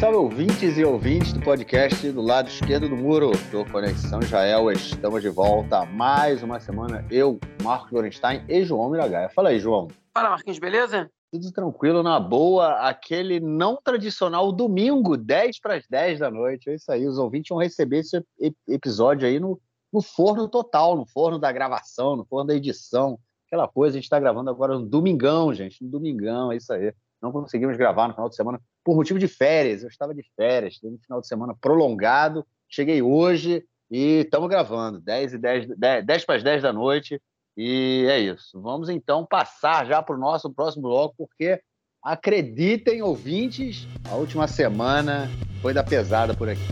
[0.00, 4.72] salve, ouvintes e ouvintes do podcast do lado esquerdo do muro do Conexão Israel.
[4.72, 7.04] Estamos de volta mais uma semana.
[7.10, 9.28] Eu, Marcos Lorenstein e João Miragaia.
[9.28, 9.88] Fala aí, João.
[10.14, 11.10] Fala, Marquinhos, beleza?
[11.30, 12.88] Tudo tranquilo, na boa.
[12.88, 16.70] Aquele não tradicional domingo, 10 para as 10 da noite.
[16.70, 18.24] É isso aí, os ouvintes vão receber esse
[18.66, 19.60] episódio aí no,
[19.92, 23.18] no forno total, no forno da gravação, no forno da edição.
[23.48, 26.90] Aquela coisa, a gente está gravando agora no domingão, gente, no domingão, é isso aí
[27.20, 29.82] não conseguimos gravar no final de semana por motivo de férias.
[29.82, 32.46] Eu estava de férias, teve um final de semana prolongado.
[32.68, 37.20] Cheguei hoje e estamos gravando, 10 e 10, 10, 10 para as 10 da noite.
[37.56, 38.60] E é isso.
[38.60, 41.60] Vamos então passar já para o nosso próximo bloco, porque
[42.02, 45.28] acreditem, ouvintes, a última semana
[45.60, 46.62] foi da pesada por aqui.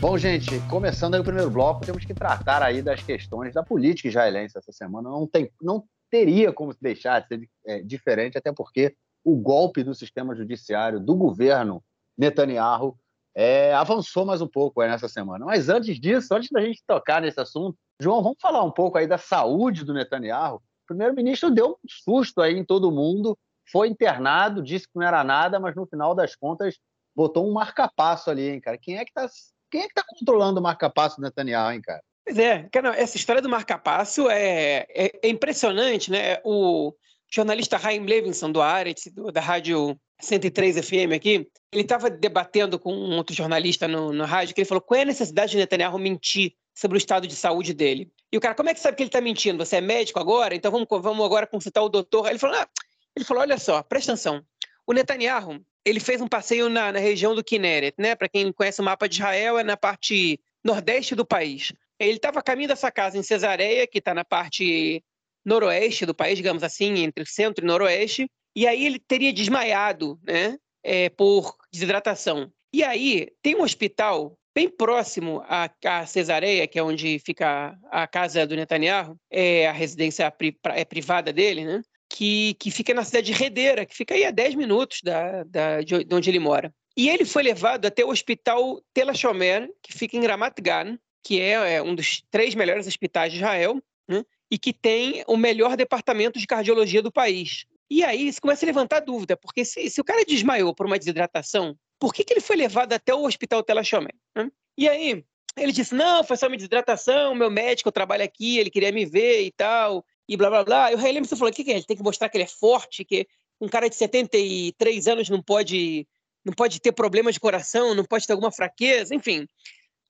[0.00, 4.08] Bom, gente, começando aí o primeiro bloco, temos que tratar aí das questões da política
[4.08, 5.08] israelense essa semana.
[5.08, 5.84] Não tem, não
[6.14, 11.16] teria como deixar de ser é, diferente, até porque o golpe do sistema judiciário do
[11.16, 11.82] governo
[12.16, 12.96] Netanyahu
[13.34, 15.44] é, avançou mais um pouco aí nessa semana.
[15.44, 19.08] Mas antes disso, antes da gente tocar nesse assunto, João, vamos falar um pouco aí
[19.08, 20.58] da saúde do Netanyahu.
[20.58, 23.36] O primeiro-ministro deu um susto aí em todo mundo,
[23.72, 26.78] foi internado, disse que não era nada, mas no final das contas
[27.12, 28.78] botou um marca-passo ali, hein, cara?
[28.78, 29.28] Quem é que está
[29.68, 32.04] quem é tá controlando o marca-passo do Netanyahu, hein, cara?
[32.24, 36.40] Pois é, cara, essa história do marca-passo é, é, é, impressionante, né?
[36.42, 36.94] O
[37.30, 43.16] jornalista Chaim Levinson, do Aretz, da rádio 103 FM aqui, ele estava debatendo com um
[43.16, 46.54] outro jornalista no, no rádio, que ele falou qual é a necessidade de Netanyahu mentir
[46.74, 48.10] sobre o estado de saúde dele.
[48.32, 49.64] E o cara, como é que sabe que ele está mentindo?
[49.64, 50.54] Você é médico agora?
[50.54, 52.28] Então vamos, vamos agora consultar o doutor.
[52.28, 52.66] Ele falou, ah,
[53.14, 54.42] ele falou, olha só, presta atenção.
[54.86, 58.14] O Netanyahu, ele fez um passeio na, na região do Kinneret, né?
[58.14, 61.72] Para quem conhece o mapa de Israel, é na parte nordeste do país.
[61.98, 65.02] Ele estava caminho dessa casa em Cesareia, que está na parte
[65.44, 70.56] noroeste do país, digamos assim, entre centro e noroeste, e aí ele teria desmaiado, né,
[70.82, 72.50] é, por desidratação.
[72.72, 78.06] E aí tem um hospital bem próximo à, à Cesareia, que é onde fica a
[78.06, 83.04] casa do Netanyahu, é a residência pri, é privada dele, né, que, que fica na
[83.04, 86.72] cidade de Redeira, que fica aí a 10 minutos da, da, de onde ele mora.
[86.96, 91.40] E ele foi levado até o hospital Tel Shomer, que fica em Ramat Gan, que
[91.40, 94.24] é, é um dos três melhores hospitais de Israel, né?
[94.50, 97.64] e que tem o melhor departamento de cardiologia do país.
[97.90, 100.98] E aí você começa a levantar dúvida, porque se, se o cara desmaiou por uma
[100.98, 104.10] desidratação, por que, que ele foi levado até o hospital Telachomé?
[104.36, 104.50] Né?
[104.76, 105.24] E aí
[105.56, 109.42] ele disse, não, foi só uma desidratação, meu médico trabalha aqui, ele queria me ver
[109.42, 110.92] e tal, e blá, blá, blá.
[110.92, 111.74] E o Ray Lemerson falou, o que, que é?
[111.74, 113.26] Ele tem que mostrar que ele é forte, que
[113.60, 116.06] um cara de 73 anos não pode,
[116.44, 119.46] não pode ter problema de coração, não pode ter alguma fraqueza, enfim.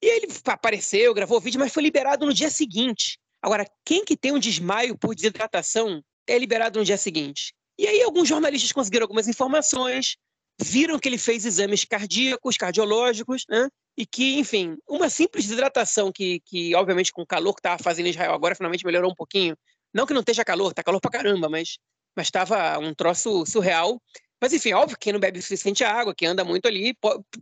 [0.05, 3.19] E ele apareceu, gravou o vídeo, mas foi liberado no dia seguinte.
[3.41, 7.55] Agora, quem que tem um desmaio por desidratação é liberado no dia seguinte.
[7.79, 10.19] E aí alguns jornalistas conseguiram algumas informações,
[10.61, 13.67] viram que ele fez exames cardíacos, cardiológicos, né?
[13.97, 18.05] E que, enfim, uma simples desidratação que, que obviamente, com o calor que estava fazendo
[18.05, 19.57] em Israel agora, finalmente melhorou um pouquinho.
[19.91, 21.79] Não que não esteja calor, tá calor pra caramba, mas
[22.15, 23.99] mas estava um troço surreal.
[24.39, 26.95] Mas, enfim, óbvio que quem não bebe suficiente água, que anda muito ali,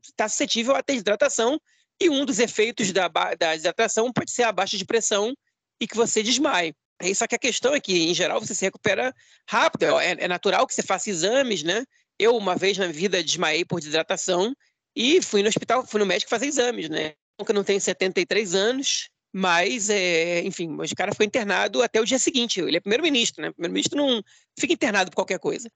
[0.04, 1.60] está suscetível a ter desidratação
[2.02, 5.32] e um dos efeitos da, da desidratação pode ser a baixa de pressão
[5.80, 6.74] e que você desmaie.
[7.14, 9.14] Só que a questão é que, em geral, você se recupera
[9.48, 9.98] rápido.
[10.00, 11.84] É, é natural que você faça exames, né?
[12.18, 14.54] Eu, uma vez na vida, desmaiei por desidratação
[14.94, 17.14] e fui no hospital, fui no médico fazer exames, né?
[17.38, 22.18] Eu não tenho 73 anos, mas, é, enfim, o cara foi internado até o dia
[22.18, 22.60] seguinte.
[22.60, 23.50] Ele é primeiro-ministro, né?
[23.52, 24.22] Primeiro-ministro não
[24.58, 25.70] fica internado por qualquer coisa.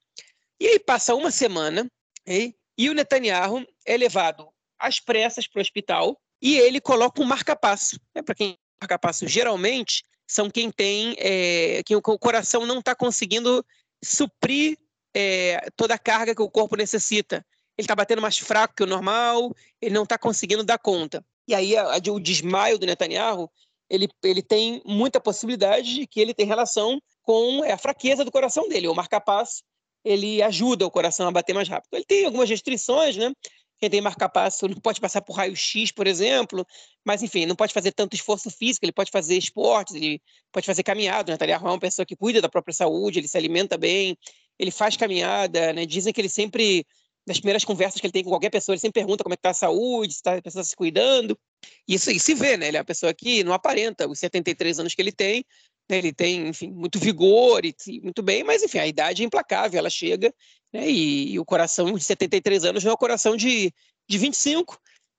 [0.60, 1.91] E aí passa uma semana
[2.26, 4.48] e, e o Netanyahu é levado
[4.78, 7.98] às pressas para o hospital e ele coloca um marca-passo.
[8.14, 8.22] Né?
[8.22, 13.65] Para quem marca-passo geralmente são quem tem é, que o coração não está conseguindo
[14.03, 14.76] suprir
[15.15, 17.44] é, toda a carga que o corpo necessita.
[17.78, 21.24] Ele está batendo mais fraco que o normal, ele não está conseguindo dar conta.
[21.47, 23.51] E aí a, a, o desmaio do Netanyahu
[23.89, 28.33] ele, ele tem muita possibilidade de que ele tem relação com é, a fraqueza do
[28.33, 28.89] coração dele.
[28.89, 29.62] O marca-passo
[30.04, 31.95] ele ajuda o coração a bater mais rápido.
[31.95, 33.33] Ele tem algumas restrições, né?
[33.78, 36.67] Quem tem marca-passo não pode passar por raio-x, por exemplo,
[37.05, 40.21] mas enfim, não pode fazer tanto esforço físico, ele pode fazer esportes, ele
[40.51, 41.31] pode fazer caminhada.
[41.31, 44.17] O Netanyahu é uma pessoa que cuida da própria saúde, ele se alimenta bem,
[44.59, 45.84] ele faz caminhada, né?
[45.84, 46.87] Dizem que ele sempre,
[47.27, 49.41] nas primeiras conversas que ele tem com qualquer pessoa, ele sempre pergunta como é que
[49.41, 51.39] está a saúde, se tá, a pessoa está se cuidando.
[51.87, 52.69] Isso aí se vê, né?
[52.69, 55.45] Ele é uma pessoa que não aparenta os 73 anos que ele tem?
[55.88, 59.91] Ele tem, enfim, muito vigor e, muito bem, mas enfim, a idade é implacável, ela
[59.91, 60.34] chega
[60.72, 60.88] né?
[60.88, 63.72] E, e, o coração de 73 anos não é o coração de,
[64.09, 64.78] de 25.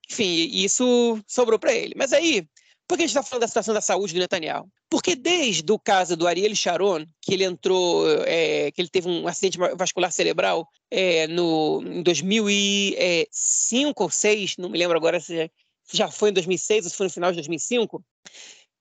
[0.10, 1.94] Enfim, isso sobrou para ele.
[1.98, 2.48] Mas aí,
[2.88, 4.70] Por que a gente está falando da situação da saúde do Netanyahu?
[4.90, 9.28] Porque desde o caso do Ariel Sharon, que ele entrou, é, que ele teve um
[9.28, 15.52] acidente vascular cerebral é, no, em 2005 ou 2006, não me lembro agora se
[15.92, 18.02] já foi em 2006 ou se foi no final de 2005,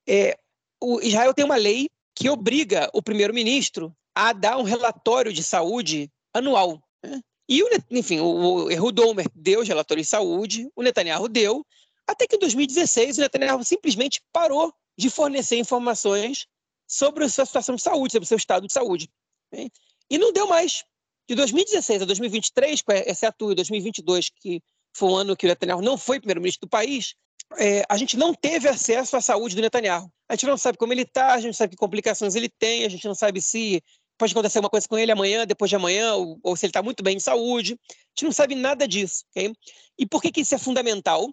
[0.09, 0.39] é,
[0.81, 6.11] o Israel tem uma lei que obriga o primeiro-ministro a dar um relatório de saúde
[6.33, 6.83] anual.
[7.03, 7.21] Né?
[7.49, 11.65] E, o, enfim, o Ehud Olmert deu os relatórios de saúde, o Netanyahu deu,
[12.07, 16.47] até que em 2016 o Netanyahu simplesmente parou de fornecer informações
[16.89, 19.11] sobre a sua situação de saúde, sobre o seu estado de saúde.
[19.53, 19.69] Né?
[20.09, 20.85] E não deu mais.
[21.29, 24.63] De 2016 a 2023, exceto 2022, que
[24.95, 27.15] foi um ano que o Netanyahu não foi primeiro-ministro do país,
[27.59, 30.11] é, a gente não teve acesso à saúde do Netanyahu.
[30.29, 32.85] A gente não sabe como ele está, a gente não sabe que complicações ele tem,
[32.85, 33.83] a gente não sabe se
[34.19, 36.83] pode acontecer uma coisa com ele amanhã, depois de amanhã, ou, ou se ele está
[36.83, 37.75] muito bem de saúde.
[37.75, 39.25] A gente não sabe nada disso.
[39.31, 39.53] Okay?
[39.99, 41.29] E por que, que isso é fundamental?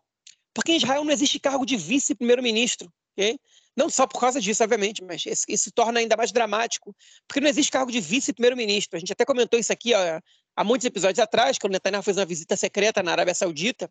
[0.53, 2.91] Porque em Israel não existe cargo de vice-primeiro-ministro.
[3.17, 3.37] Okay?
[3.75, 6.95] Não só por causa disso, obviamente, mas isso, isso torna ainda mais dramático,
[7.27, 8.97] porque não existe cargo de vice-primeiro-ministro.
[8.97, 10.19] A gente até comentou isso aqui ó,
[10.55, 13.89] há muitos episódios atrás, quando Netanyahu fez uma visita secreta na Arábia Saudita,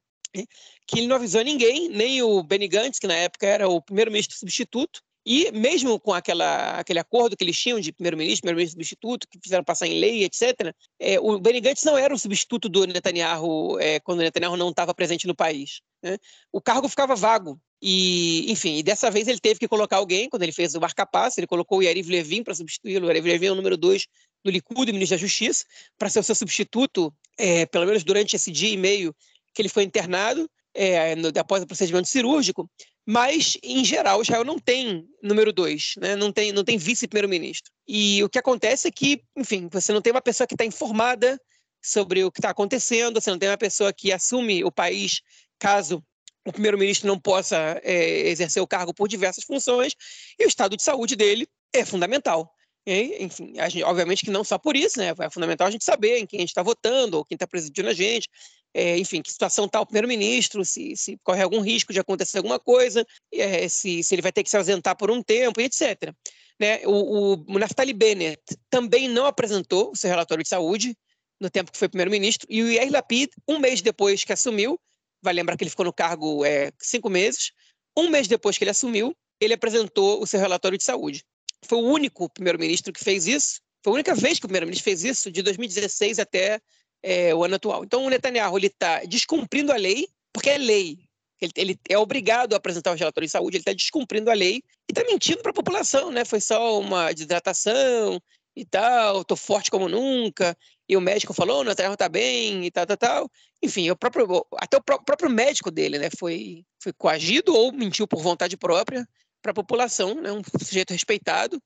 [0.86, 4.36] que ele não avisou ninguém, nem o Benny Gantz, que na época era o primeiro-ministro
[4.36, 9.38] substituto, e mesmo com aquela, aquele acordo que eles tinham de primeiro-ministro, primeiro-ministro substituto, que
[9.40, 13.78] fizeram passar em lei, etc., é, o Benny Gantz não era o substituto do Netanyahu
[13.78, 15.80] é, quando o Netanyahu não estava presente no país.
[16.02, 16.18] Né?
[16.50, 17.60] O cargo ficava vago.
[17.80, 21.38] E, enfim, e dessa vez ele teve que colocar alguém, quando ele fez o marca-passo,
[21.38, 23.06] ele colocou o Yariv Levin para substituí-lo.
[23.06, 24.06] O Yariv Levin é o número dois
[24.44, 25.64] do Likud, ministro da Justiça,
[25.98, 29.14] para ser o seu substituto, é, pelo menos durante esse dia e meio
[29.54, 32.68] que ele foi internado, é, no, após o procedimento cirúrgico.
[33.06, 36.14] Mas, em geral, Israel não tem número dois, né?
[36.14, 37.70] não tem, não tem vice-primeiro-ministro.
[37.86, 41.40] E o que acontece é que, enfim, você não tem uma pessoa que está informada
[41.82, 45.20] sobre o que está acontecendo, você não tem uma pessoa que assume o país
[45.58, 46.02] caso
[46.46, 49.94] o primeiro-ministro não possa é, exercer o cargo por diversas funções,
[50.38, 52.52] e o estado de saúde dele é fundamental.
[52.84, 55.14] E, enfim, gente, obviamente que não só por isso, né?
[55.20, 57.88] É fundamental a gente saber em quem a gente está votando, ou quem está presidindo
[57.88, 58.28] a gente,
[58.74, 62.58] é, enfim, que situação está o primeiro-ministro, se, se, corre algum risco de acontecer alguma
[62.58, 66.12] coisa, é, se, se ele vai ter que se ausentar por um tempo, etc.
[66.58, 66.80] Né?
[66.86, 70.96] O, o, Naftali Bennett também não apresentou o seu relatório de saúde
[71.40, 74.78] no tempo que foi primeiro-ministro, e o Yair Lapid, um mês depois que assumiu,
[75.20, 77.50] vai lembrar que ele ficou no cargo é, cinco meses.
[77.96, 81.24] Um mês depois que ele assumiu, ele apresentou o seu relatório de saúde.
[81.64, 83.60] Foi o único primeiro-ministro que fez isso.
[83.84, 86.60] Foi a única vez que o primeiro-ministro fez isso, de 2016 até
[87.02, 87.84] é, o ano atual.
[87.84, 90.98] Então, o Netanyahu está descumprindo a lei, porque é lei.
[91.40, 94.62] Ele, ele, é obrigado a apresentar o relatório de saúde, ele está descumprindo a lei
[94.88, 96.24] e está mentindo para a população, né?
[96.24, 98.22] Foi só uma desidratação
[98.54, 100.56] e tal, estou forte como nunca,
[100.88, 103.30] e o médico falou, o Netanyahu está bem e tal, tal, tal.
[103.62, 108.22] Enfim, o próprio, até o próprio médico dele né, foi, foi coagido ou mentiu por
[108.22, 109.08] vontade própria
[109.40, 111.60] para a população, né, um sujeito respeitado,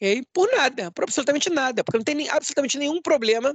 [0.00, 3.50] okay, por nada, por absolutamente nada, porque não tem nem, absolutamente nenhum problema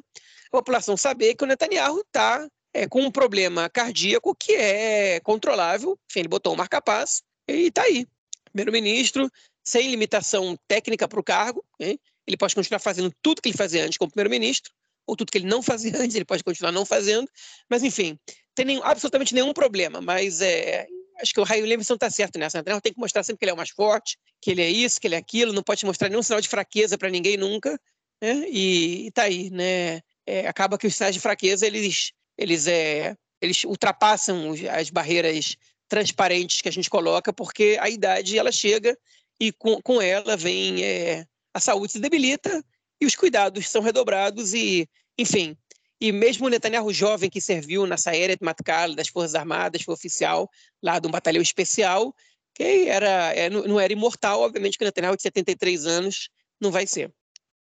[0.48, 5.98] a população saber que o Netanyahu está é, com um problema cardíaco que é controlável,
[6.10, 8.06] enfim, ele botou um marca-passo e está aí.
[8.52, 9.30] Primeiro-ministro,
[9.64, 12.00] sem limitação técnica para o cargo, okay?
[12.28, 14.72] ele pode continuar fazendo tudo que ele fazia antes como primeiro-ministro,
[15.08, 17.30] ou tudo que ele não fazia antes, ele pode continuar não fazendo,
[17.70, 18.20] mas enfim,
[18.54, 20.88] tem nenhum, absolutamente nenhum problema, mas é,
[21.22, 22.80] acho que o Raio Levinson está certo nessa, né?
[22.82, 25.08] tem que mostrar sempre que ele é o mais forte, que ele é isso, que
[25.08, 27.80] ele é aquilo, não pode mostrar nenhum sinal de fraqueza para ninguém nunca,
[28.22, 28.46] né?
[28.50, 30.02] e, está aí, né?
[30.28, 35.56] É, acaba que os sinais de fraqueza, eles, eles, é, eles ultrapassam as barreiras
[35.88, 38.98] transparentes que a gente coloca, porque a idade, ela chega
[39.40, 42.64] e com, com ela vem é, a saúde se debilita
[43.00, 45.56] e os cuidados são redobrados e, enfim,
[46.00, 50.50] e mesmo o Netanyahu jovem que serviu na Sayeret Matkal das Forças Armadas, foi oficial
[50.82, 52.14] lá de um batalhão especial,
[52.54, 56.86] que era, é, não era imortal, obviamente que o Netanyahu de 73 anos não vai
[56.88, 57.14] ser.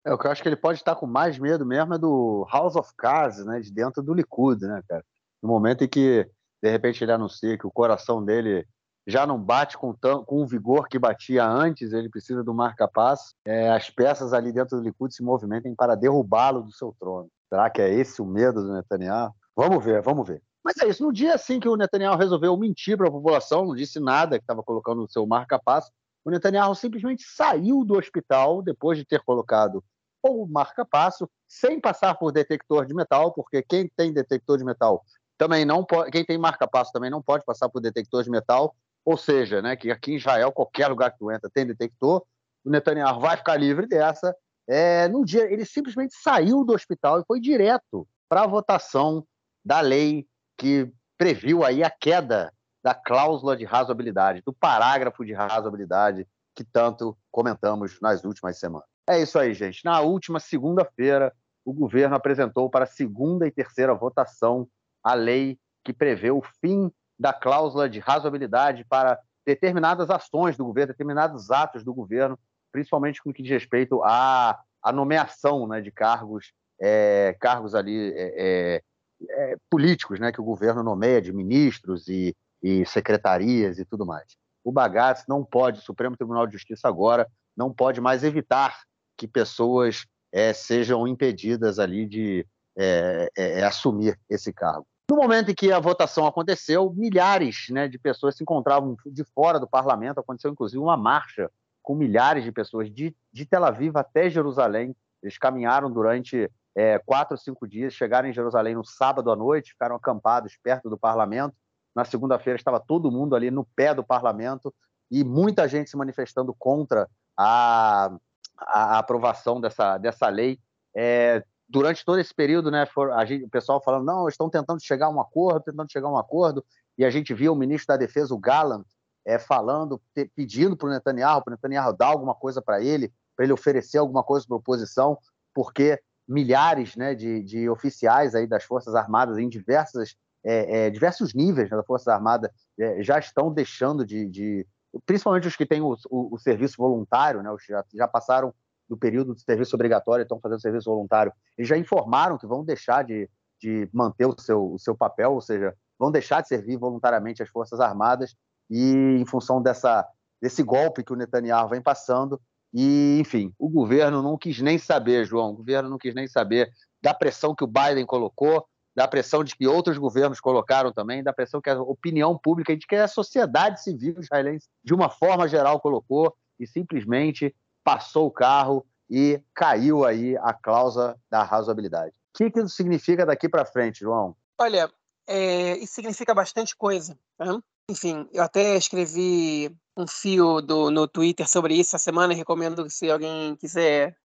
[0.05, 2.47] É, o que eu acho que ele pode estar com mais medo mesmo é do
[2.51, 5.03] House of Cards, né, de dentro do Likud, né, cara?
[5.41, 6.27] No momento em que,
[6.61, 8.65] de repente, ele anuncia que o coração dele
[9.07, 13.33] já não bate com, tão, com o vigor que batia antes, ele precisa do marca-passo.
[13.45, 17.29] É, as peças ali dentro do Likud se movimentem para derrubá-lo do seu trono.
[17.55, 19.33] Será que é esse o medo do Netanyahu?
[19.55, 20.43] Vamos ver, vamos ver.
[20.61, 23.73] Mas é isso, no dia assim que o Netanyahu resolveu mentir para a população, não
[23.73, 25.89] disse nada, que estava colocando o seu marca-passo,
[26.25, 29.81] o Netanyahu simplesmente saiu do hospital depois de ter colocado
[30.21, 35.01] o marca-passo, sem passar por detector de metal, porque quem tem detector de metal
[35.37, 39.15] também não pode, quem tem marca-passo também não pode passar por detector de metal, ou
[39.15, 42.21] seja, né, que aqui em Israel, qualquer lugar que tu entra tem detector,
[42.65, 44.35] o Netanyahu vai ficar livre dessa.
[44.67, 49.25] É, no dia, ele simplesmente saiu do hospital e foi direto para a votação
[49.63, 50.25] da lei
[50.57, 52.51] que previu aí a queda
[52.83, 58.87] da cláusula de razoabilidade, do parágrafo de razoabilidade que tanto comentamos nas últimas semanas.
[59.07, 59.83] É isso aí, gente.
[59.83, 64.67] Na última segunda-feira, o governo apresentou para segunda e terceira votação
[65.03, 70.93] a lei que prevê o fim da cláusula de razoabilidade para determinadas ações do governo,
[70.93, 72.37] determinados atos do governo,
[72.75, 76.51] principalmente com o que diz respeito à, à nomeação né, de cargos,
[76.81, 78.81] é, cargos ali é, é,
[79.29, 84.35] é, políticos, né, que o governo nomeia de ministros e, e secretarias e tudo mais.
[84.61, 88.77] O bagaço não pode, o Supremo Tribunal de Justiça agora não pode mais evitar
[89.17, 92.45] que pessoas é, sejam impedidas ali de
[92.77, 94.85] é, assumir esse cargo.
[95.09, 99.57] No momento em que a votação aconteceu, milhares né, de pessoas se encontravam de fora
[99.59, 100.19] do parlamento.
[100.19, 101.49] Aconteceu, inclusive, uma marcha
[101.85, 104.95] com milhares de pessoas de, de Tel Aviv até Jerusalém.
[105.21, 109.95] Eles caminharam durante é, quatro cinco dias, chegaram em Jerusalém no sábado à noite, ficaram
[109.95, 111.55] acampados perto do parlamento.
[111.95, 114.73] Na segunda-feira estava todo mundo ali no pé do parlamento
[115.11, 118.11] e muita gente se manifestando contra a,
[118.57, 120.59] a aprovação dessa, dessa lei.
[120.95, 125.05] É, durante todo esse período, né, for, gente, o pessoal falando, não, estão tentando chegar
[125.05, 126.65] a um acordo, tentando chegar a um acordo,
[126.97, 128.85] e a gente viu o ministro da Defesa, o Gallant,
[129.25, 133.11] é, falando, te, pedindo para o Netanyahu, para o Netanyahu dar alguma coisa para ele,
[133.35, 135.17] para ele oferecer alguma coisa para a oposição,
[135.53, 141.33] porque milhares né, de, de, oficiais aí das Forças Armadas em diversas, é, é, diversos
[141.33, 144.67] níveis né, da Força Armada é, já estão deixando de, de,
[145.05, 148.53] principalmente os que têm o, o, o serviço voluntário, né, os já, já passaram
[148.87, 153.03] do período de serviço obrigatório estão fazendo serviço voluntário, eles já informaram que vão deixar
[153.03, 153.29] de,
[153.59, 157.49] de manter o seu, o seu papel, ou seja, vão deixar de servir voluntariamente as
[157.49, 158.35] Forças Armadas
[158.69, 160.07] e em função dessa,
[160.41, 162.39] desse golpe que o Netanyahu vem passando.
[162.73, 166.71] E, enfim, o governo não quis nem saber, João, o governo não quis nem saber
[167.01, 171.33] da pressão que o Biden colocou, da pressão de que outros governos colocaram também, da
[171.33, 175.47] pressão que a opinião pública e de que a sociedade civil israelense, de uma forma
[175.47, 177.53] geral, colocou, e simplesmente
[177.83, 182.15] passou o carro e caiu aí a cláusula da razoabilidade.
[182.33, 184.35] O que, isso significa daqui para frente, João?
[184.59, 184.89] Olha,
[185.27, 187.17] é, isso significa bastante coisa.
[187.39, 187.59] Né?
[187.89, 192.89] Enfim, eu até escrevi um fio do, no Twitter sobre isso essa semana e recomendo
[192.89, 194.15] se alguém quiser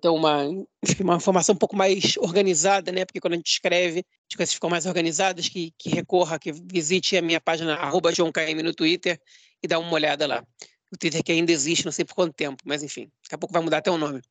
[0.00, 0.44] ter uma,
[1.00, 3.04] uma informação um pouco mais organizada, né?
[3.04, 7.16] Porque quando a gente escreve, as coisas ficam mais organizadas, que, que recorra, que visite
[7.16, 8.10] a minha página arroba
[8.62, 9.20] no Twitter
[9.62, 10.44] e dá uma olhada lá
[10.94, 13.52] o Twitter que ainda existe, não sei por quanto tempo, mas enfim, daqui a pouco
[13.52, 14.22] vai mudar até o nome.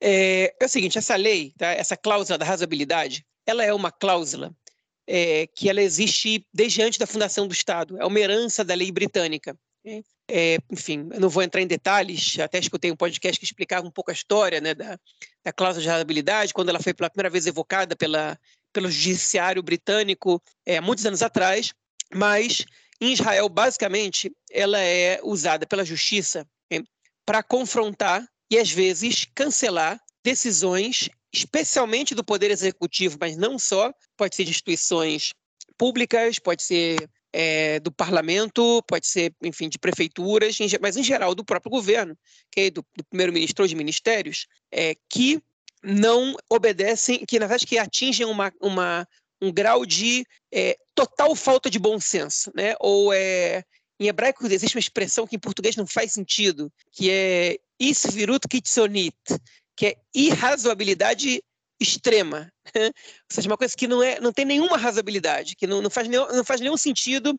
[0.00, 4.54] É, é o seguinte, essa lei, tá, essa cláusula da razoabilidade, ela é uma cláusula
[5.06, 8.90] é, que ela existe desde antes da fundação do Estado, é uma herança da lei
[8.90, 9.56] britânica.
[10.26, 13.90] É, enfim, eu não vou entrar em detalhes, até escutei um podcast que explicava um
[13.90, 14.98] pouco a história né, da,
[15.44, 18.38] da cláusula de razoabilidade, quando ela foi pela primeira vez evocada pela,
[18.72, 21.74] pelo judiciário britânico é, muitos anos atrás,
[22.12, 22.64] mas
[23.00, 26.46] em Israel, basicamente, ela é usada pela justiça
[27.26, 34.36] para confrontar e, às vezes, cancelar decisões, especialmente do Poder Executivo, mas não só, pode
[34.36, 35.32] ser de instituições
[35.76, 41.44] públicas, pode ser é, do parlamento, pode ser, enfim, de prefeituras, mas em geral do
[41.44, 42.70] próprio governo, okay?
[42.70, 45.42] do, do primeiro-ministro ou de ministérios, é, que
[45.82, 49.06] não obedecem, que na verdade que atingem uma, uma,
[49.42, 52.74] um grau de é, total falta de bom senso, né?
[52.80, 53.64] Ou é,
[53.98, 59.14] em hebraico existe uma expressão que em português não faz sentido, que é isvirut kitsonit,
[59.76, 61.42] que é irrazoabilidade
[61.80, 62.92] extrema, ou
[63.30, 66.26] seja, uma coisa que não é, não tem nenhuma razoabilidade, que não, não, faz nenhum,
[66.28, 67.38] não faz nenhum sentido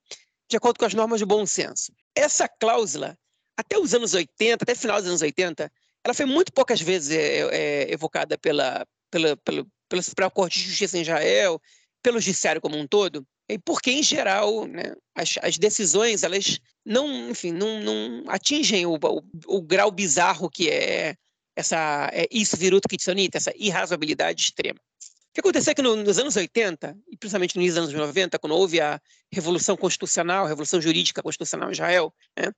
[0.50, 1.92] de acordo com as normas de bom senso.
[2.16, 3.18] Essa cláusula,
[3.58, 5.72] até os anos 80, até final dos anos 80,
[6.04, 10.66] ela foi muito poucas vezes é, é, evocada pela, pela, pela, pela Suprema Corte de
[10.66, 11.60] Justiça em Israel,
[12.04, 17.30] pelo judiciário como um todo, e porque, em geral, né, as, as, decisões elas não,
[17.30, 21.16] enfim, não, não atingem o, o, o, grau bizarro que é
[21.56, 24.80] essa é, isso viruto kitsonita, essa irrazoabilidade extrema.
[24.80, 28.56] O que aconteceu é que no, nos anos 80, e principalmente nos anos 90, quando
[28.56, 32.52] houve a Revolução Constitucional, a Revolução Jurídica Constitucional em Israel, né,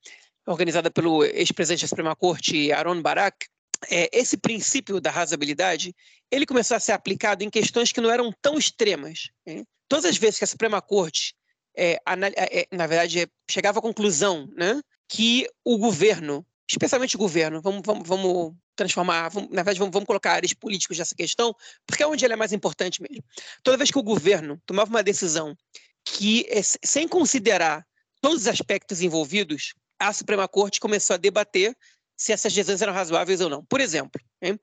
[0.46, 3.48] organizada pelo ex-presidente da Suprema Corte, Aaron Barak,
[3.89, 5.96] é, esse princípio da razoabilidade
[6.32, 9.30] ele começou a ser aplicado em questões que não eram tão extremas.
[9.46, 9.63] Né?
[9.88, 11.36] Todas as vezes que a Suprema Corte,
[11.75, 17.62] é, é, é, na verdade, chegava à conclusão né, que o governo, especialmente o governo,
[17.62, 21.56] vamos, vamos, vamos transformar, vamos, na verdade, vamos, vamos, colocar áreas políticos nessa questão,
[21.86, 23.24] porque é onde ela é mais importante mesmo.
[23.64, 25.56] Toda vez que o governo tomava uma decisão
[26.04, 27.86] que, é, sem considerar
[28.22, 31.76] todos os aspectos envolvidos, a Suprema Corte começou a debater
[32.16, 33.64] se essas decisões eram razoáveis ou não.
[33.66, 34.60] Por exemplo, hein,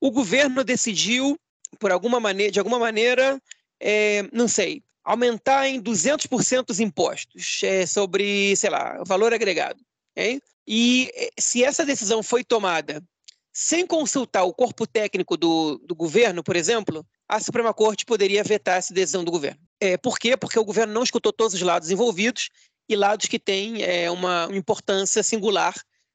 [0.00, 1.38] o governo decidiu,
[1.78, 3.40] por alguma maneira, de alguma maneira,
[3.80, 9.82] é, não sei, aumentar em 200% os impostos é, sobre, sei lá, valor agregado.
[10.12, 10.40] Okay?
[10.70, 13.02] E é, se essa decisão foi tomada
[13.50, 18.76] sem consultar o corpo técnico do, do governo, por exemplo, a Suprema Corte poderia vetar
[18.76, 19.58] essa decisão do governo.
[19.80, 20.36] É, por quê?
[20.36, 22.50] Porque o governo não escutou todos os lados envolvidos
[22.86, 25.74] e lados que têm é, uma importância singular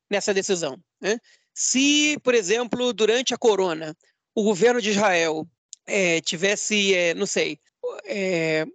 [0.09, 0.79] nessa decisão.
[1.01, 1.17] Né?
[1.53, 3.97] Se, por exemplo, durante a corona,
[4.35, 5.47] o governo de Israel
[5.87, 7.59] é, tivesse, é, não sei,
[8.05, 8.65] é,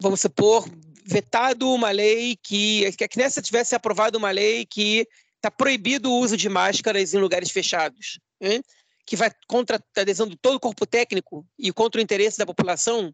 [0.00, 0.68] vamos supor,
[1.04, 5.06] vetado uma lei que, que a Knesset tivesse aprovado uma lei que
[5.36, 8.60] está proibido o uso de máscaras em lugares fechados, né?
[9.04, 12.46] que vai contra a adesão de todo o corpo técnico e contra o interesse da
[12.46, 13.12] população,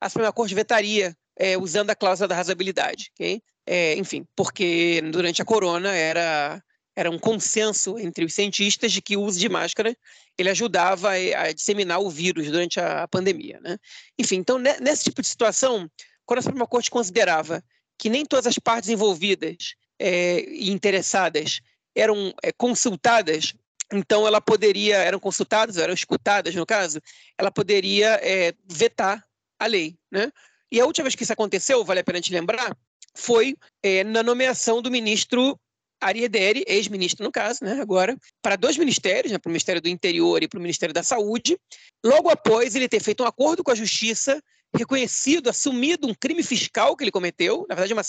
[0.00, 3.10] a Suprema Corte vetaria é, usando a cláusula da razoabilidade.
[3.14, 3.42] Okay?
[3.66, 6.62] É, enfim, porque durante a corona era
[6.96, 9.96] era um consenso entre os cientistas de que o uso de máscara
[10.38, 13.58] ele ajudava a, disseminar o vírus durante a pandemia.
[13.60, 13.78] Né?
[14.18, 15.90] Enfim, então, nesse tipo de situação,
[16.26, 17.62] quando a Suprema Corte considerava
[17.98, 21.60] que nem todas as partes envolvidas é, e interessadas
[21.94, 23.54] eram é, consultadas,
[23.92, 27.00] então ela poderia, eram consultadas, eram escutadas no caso,
[27.38, 29.24] ela poderia é, vetar
[29.58, 29.96] a lei.
[30.10, 30.30] Né?
[30.70, 32.76] E a última vez que isso aconteceu, vale a pena te lembrar,
[33.14, 35.58] foi é, na nomeação do ministro
[36.00, 40.42] Ariederi, ex-ministro no caso, né, agora, para dois ministérios, né, para o Ministério do Interior
[40.42, 41.58] e para o Ministério da Saúde,
[42.04, 44.42] logo após ele ter feito um acordo com a Justiça,
[44.74, 48.02] reconhecido, assumido um crime fiscal que ele cometeu, na verdade uma,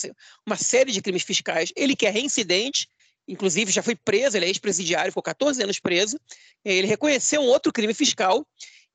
[0.46, 2.88] uma série de crimes fiscais, ele que é reincidente,
[3.28, 6.20] inclusive já foi preso, ele é ex-presidiário, ficou 14 anos preso,
[6.64, 8.46] ele reconheceu um outro crime fiscal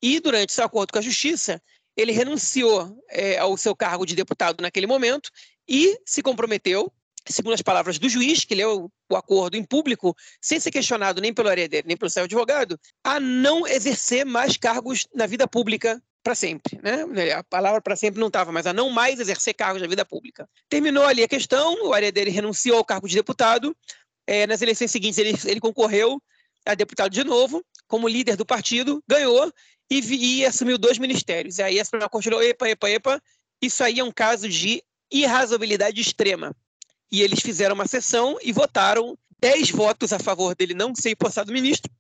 [0.03, 1.63] e durante seu acordo com a Justiça,
[1.97, 5.31] ele renunciou é, ao seu cargo de deputado naquele momento
[5.69, 6.93] e se comprometeu
[7.29, 11.33] segundo as palavras do juiz, que leu o acordo em público, sem ser questionado nem
[11.33, 16.35] pelo herdeiro, nem pelo seu advogado, a não exercer mais cargos na vida pública para
[16.35, 17.33] sempre, né?
[17.33, 20.49] A palavra para sempre não estava, mas a não mais exercer cargos na vida pública.
[20.69, 23.77] Terminou ali a questão, o herdeiro renunciou ao cargo de deputado.
[24.27, 26.23] É, nas eleições seguintes, ele, ele concorreu
[26.67, 29.53] a deputado de novo, como líder do partido, ganhou
[29.91, 30.01] e,
[30.41, 31.59] e assumiu dois ministérios.
[31.59, 33.23] E aí a Suprema Corte falou: epa, epa, epa,
[33.61, 36.55] isso aí é um caso de irrazoabilidade extrema
[37.11, 41.53] e eles fizeram uma sessão e votaram 10 votos a favor dele não ser empossado
[41.53, 41.91] ministro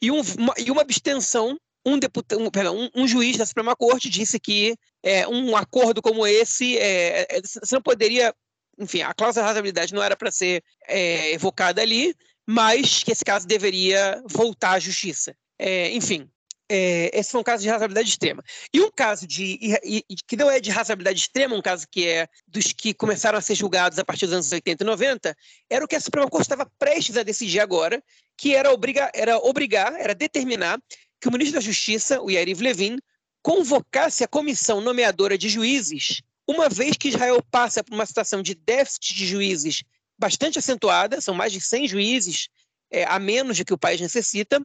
[0.00, 1.58] e, um, uma, e uma abstenção.
[1.84, 6.00] Um, deputado, um, perdão, um, um, juiz da Suprema Corte disse que é, um acordo
[6.00, 8.34] como esse, é, é, você não poderia,
[8.78, 12.14] enfim, a cláusula de razoabilidade não era para ser é, evocada ali,
[12.46, 15.34] mas que esse caso deveria voltar à justiça.
[15.58, 16.30] É, enfim,
[16.74, 18.42] é, esse foi um caso de razoabilidade extrema.
[18.72, 22.08] E um caso de e, e, que não é de razoabilidade extrema, um caso que
[22.08, 25.36] é dos que começaram a ser julgados a partir dos anos 80 e 90,
[25.68, 28.02] era o que a Suprema Corte estava prestes a decidir agora,
[28.38, 28.70] que era
[29.12, 30.78] era obrigar, era determinar
[31.22, 32.98] que o ministro da Justiça, o Yariv Levin,
[33.42, 38.56] convocasse a comissão nomeadora de juízes, uma vez que Israel passa por uma situação de
[38.56, 39.84] déficit de juízes
[40.18, 42.48] bastante acentuada, são mais de 100 juízes
[42.90, 44.60] é, a menos do que o país necessita,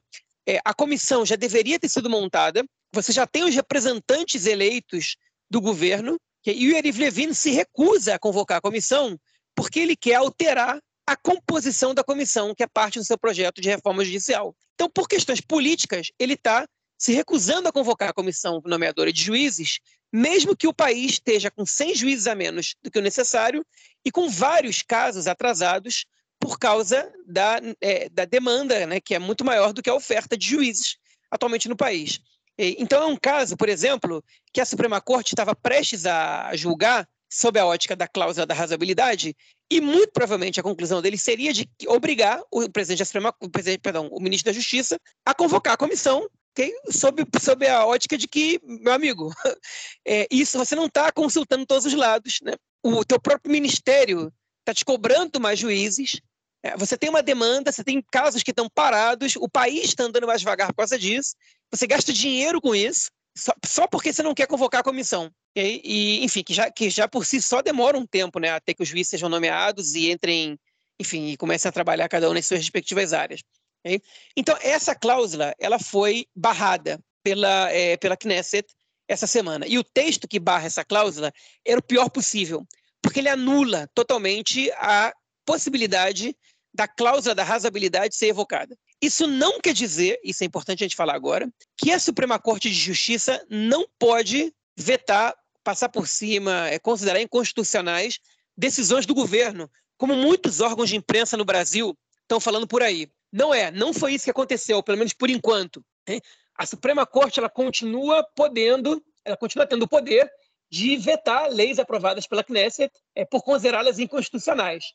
[0.48, 5.16] é, a comissão já deveria ter sido montada, você já tem os representantes eleitos
[5.50, 9.20] do governo, e o Yariv Levin se recusa a convocar a comissão
[9.56, 13.70] porque ele quer alterar a composição da comissão, que é parte do seu projeto de
[13.70, 14.54] reforma judicial.
[14.76, 16.68] Então, por questões políticas, ele está
[16.98, 19.80] se recusando a convocar a comissão nomeadora de juízes,
[20.12, 23.66] mesmo que o país esteja com 100 juízes a menos do que o necessário
[24.04, 26.06] e com vários casos atrasados
[26.40, 30.38] por causa da, é, da demanda, né, que é muito maior do que a oferta
[30.38, 30.98] de juízes
[31.32, 32.20] atualmente no país.
[32.58, 37.60] Então, é um caso, por exemplo, que a Suprema Corte estava prestes a julgar sob
[37.60, 39.36] a ótica da cláusula da razoabilidade,
[39.70, 43.82] e muito provavelmente a conclusão dele seria de obrigar o presidente da Suprema, o presidente,
[43.82, 48.28] perdão, o ministro da Justiça a convocar a comissão okay, sob, sob a ótica de
[48.28, 49.32] que, meu amigo,
[50.06, 52.40] é, isso você não está consultando todos os lados.
[52.42, 52.54] Né?
[52.82, 56.20] O teu próprio ministério está te cobrando mais juízes,
[56.64, 60.28] é, você tem uma demanda, você tem casos que estão parados, o país está andando
[60.28, 61.36] mais devagar por causa disso,
[61.72, 65.32] você gasta dinheiro com isso, só, só porque você não quer convocar a comissão.
[65.60, 68.74] E, e, enfim, que já, que já por si só demora um tempo, né, até
[68.74, 70.60] que os juízes sejam nomeados e entrem,
[71.00, 73.42] enfim, e comecem a trabalhar cada um nas suas respectivas áreas.
[73.86, 74.02] Okay?
[74.36, 78.68] Então, essa cláusula, ela foi barrada pela, é, pela Knesset
[79.08, 79.66] essa semana.
[79.68, 81.32] E o texto que barra essa cláusula
[81.66, 82.66] era o pior possível,
[83.02, 85.14] porque ele anula totalmente a
[85.46, 86.36] possibilidade
[86.74, 88.78] da cláusula da razoabilidade ser evocada.
[89.02, 92.70] Isso não quer dizer, isso é importante a gente falar agora, que a Suprema Corte
[92.70, 95.34] de Justiça não pode vetar,
[95.68, 98.22] passar por cima, é, considerar inconstitucionais
[98.56, 103.12] decisões do governo, como muitos órgãos de imprensa no Brasil estão falando por aí.
[103.34, 105.84] Não é, não foi isso que aconteceu, pelo menos por enquanto.
[106.08, 106.22] Hein?
[106.58, 110.32] A Suprema Corte ela continua podendo, ela continua tendo o poder
[110.72, 114.86] de vetar leis aprovadas pela Knesset é, por considerá-las inconstitucionais.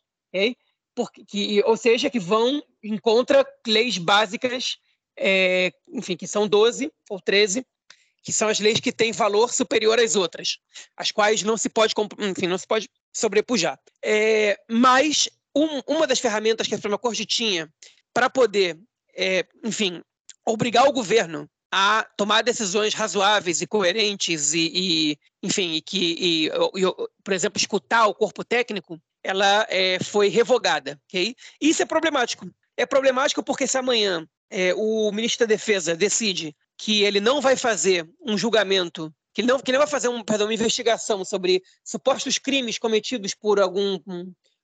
[0.94, 4.78] Porque, que, ou seja, que vão em contra leis básicas,
[5.18, 7.62] é, enfim, que são 12 ou 13,
[8.22, 10.58] que são as leis que têm valor superior às outras,
[10.96, 13.78] as quais não se pode, enfim, não se pode sobrepujar.
[14.02, 17.68] É, mas um, uma das ferramentas que a Suprema Corte tinha
[18.14, 18.78] para poder,
[19.14, 20.02] é, enfim,
[20.46, 26.50] obrigar o governo a tomar decisões razoáveis e coerentes e, e enfim, e que, e,
[27.24, 31.34] por exemplo, escutar o corpo técnico, ela é, foi revogada, ok?
[31.60, 32.46] Isso é problemático.
[32.76, 37.56] É problemático porque se amanhã é, o ministro da Defesa decide que ele não vai
[37.56, 41.62] fazer um julgamento, que ele não, que não vai fazer um, perdão, uma investigação sobre
[41.84, 44.00] supostos crimes cometidos por algum,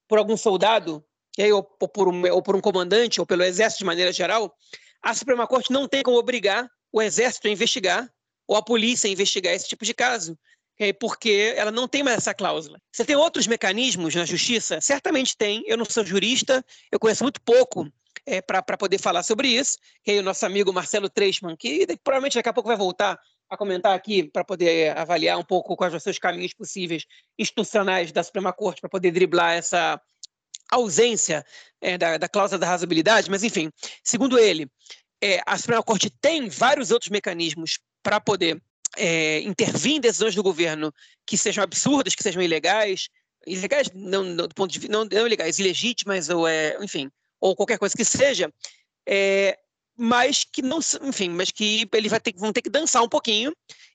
[0.09, 1.53] por algum soldado, okay?
[1.53, 4.53] ou, por um, ou por um comandante, ou pelo exército de maneira geral,
[5.01, 8.13] a Suprema Corte não tem como obrigar o exército a investigar
[8.49, 10.37] ou a polícia a investigar esse tipo de caso,
[10.99, 12.81] porque ela não tem mais essa cláusula.
[12.91, 14.81] Você tem outros mecanismos na justiça?
[14.81, 15.63] Certamente tem.
[15.69, 17.89] Eu não sou jurista, eu conheço muito pouco
[18.29, 19.79] é, para poder falar sobre isso.
[20.05, 23.95] Que o nosso amigo Marcelo Treisman, que provavelmente daqui a pouco vai voltar a comentar
[23.95, 27.05] aqui para poder avaliar um pouco quais os seus caminhos possíveis
[27.39, 29.99] institucionais da Suprema Corte para poder driblar essa
[30.71, 31.43] ausência
[31.81, 33.31] é, da, da cláusula da razoabilidade.
[33.31, 33.71] Mas, enfim,
[34.05, 34.71] segundo ele,
[35.23, 38.63] é, a Suprema Corte tem vários outros mecanismos para poder
[38.97, 40.93] é, intervir em decisões do governo
[41.27, 43.09] que sejam absurdas, que sejam ilegais,
[43.47, 47.79] ilegais não, não do ponto de não, não ilegais, ilegítimas ou é, enfim, ou qualquer
[47.79, 48.53] coisa que seja,
[49.07, 49.59] é,
[49.97, 53.53] mas que não, enfim, mas que eles ter, vão ter que dançar um pouquinho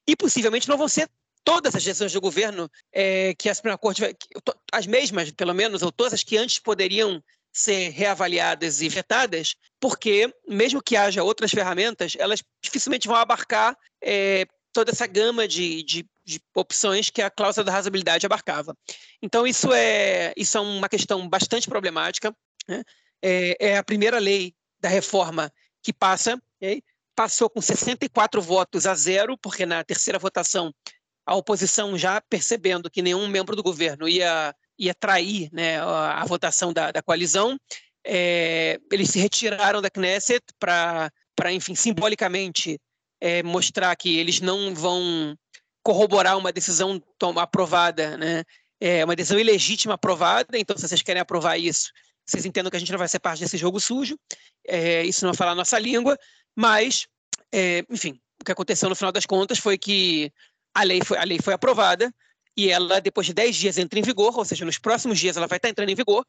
[0.08, 1.10] e possivelmente não vão ser
[1.44, 4.16] todas as decisões do governo é, que a Suprema Corte vai,
[4.72, 10.34] as mesmas, pelo menos, ou todas as que antes poderiam ser reavaliadas e vetadas, porque
[10.48, 16.06] mesmo que haja outras ferramentas, elas dificilmente vão abarcar é, toda essa gama de, de,
[16.26, 18.76] de, opções que a cláusula da razoabilidade abarcava.
[19.22, 22.36] Então isso é isso é uma questão bastante problemática.
[22.68, 22.84] Né?
[23.24, 26.84] É, é a primeira lei da reforma que passa, okay?
[27.16, 30.74] passou com 64 votos a zero, porque na terceira votação
[31.26, 36.26] a oposição já percebendo que nenhum membro do governo ia, ia trair né, a, a
[36.26, 37.58] votação da, da coalizão,
[38.06, 41.10] é, eles se retiraram da Knesset para,
[41.52, 42.78] enfim, simbolicamente
[43.22, 45.38] é, mostrar que eles não vão
[45.82, 47.02] corroborar uma decisão
[47.38, 48.44] aprovada, né,
[48.82, 51.90] é, uma decisão ilegítima aprovada, então se vocês querem aprovar isso,
[52.26, 54.18] vocês entendam que a gente não vai ser parte desse jogo sujo,
[54.68, 56.18] é, isso não vai falar a nossa língua,
[56.56, 57.08] mas,
[57.52, 60.32] é, enfim, o que aconteceu no final das contas foi que
[60.74, 62.14] a lei foi, a lei foi aprovada
[62.56, 65.48] e ela, depois de 10 dias, entra em vigor, ou seja, nos próximos dias ela
[65.48, 66.26] vai estar entrando em vigor,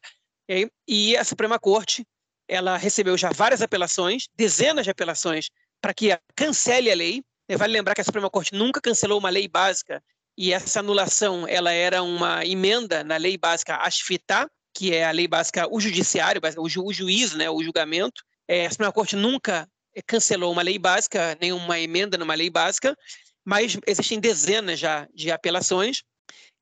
[0.88, 2.07] e a Suprema Corte
[2.48, 5.48] ela recebeu já várias apelações, dezenas de apelações,
[5.80, 7.22] para que cancele a lei.
[7.59, 10.02] Vale lembrar que a Suprema Corte nunca cancelou uma lei básica,
[10.37, 15.28] e essa anulação ela era uma emenda na lei básica Ashfitá, que é a lei
[15.28, 18.22] básica, o judiciário, o, ju, o juízo, né, o julgamento.
[18.48, 19.68] É, a Suprema Corte nunca
[20.06, 22.96] cancelou uma lei básica, nenhuma emenda numa lei básica,
[23.44, 26.02] mas existem dezenas já de apelações,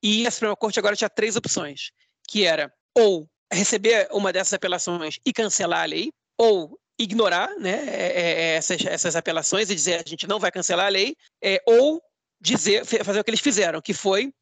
[0.03, 1.91] e a Suprema Corte agora tinha três opções,
[2.29, 8.03] que era ou receber uma dessas apelações e cancelar a lei, ou ignorar né, é,
[8.03, 11.63] é, é, essas, essas apelações e dizer a gente não vai cancelar a lei, é,
[11.67, 12.03] ou
[12.41, 14.33] dizer fazer o que eles fizeram, que foi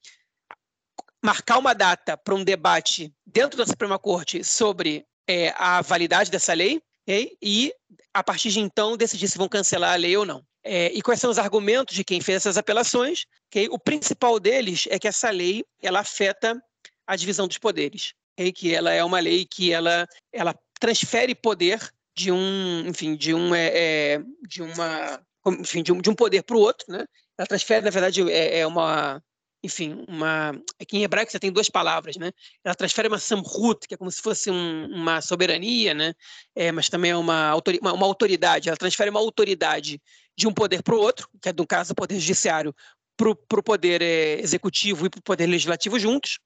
[1.23, 6.53] marcar uma data para um debate dentro da Suprema Corte sobre é, a validade dessa
[6.53, 7.37] lei okay?
[7.43, 7.73] e,
[8.13, 10.45] a partir de então, decidir se vão cancelar a lei ou não.
[10.63, 13.25] É, e quais são os argumentos de quem fez essas apelações?
[13.49, 13.69] Okay?
[13.71, 16.61] O principal deles é que essa lei ela afeta
[17.07, 18.53] a divisão dos poderes, okay?
[18.53, 21.81] que ela é uma lei que ela, ela transfere poder
[22.17, 26.43] de um, enfim, de um, é, é de uma, enfim, de um, de um poder
[26.43, 27.05] para o outro, né?
[27.39, 29.23] Ela transfere, na verdade, é, é uma
[29.63, 30.51] enfim, uma.
[30.81, 32.33] Aqui em hebraico você tem duas palavras, né?
[32.65, 36.15] Ela transfere uma samhut, que é como se fosse um, uma soberania, né?
[36.55, 38.69] É, mas também é uma, uma, uma, autoridade.
[38.69, 40.01] Ela transfere uma autoridade
[40.37, 42.75] de um poder para o outro, que é, no caso, o poder judiciário,
[43.17, 46.39] para o poder é, executivo e para o poder legislativo juntos,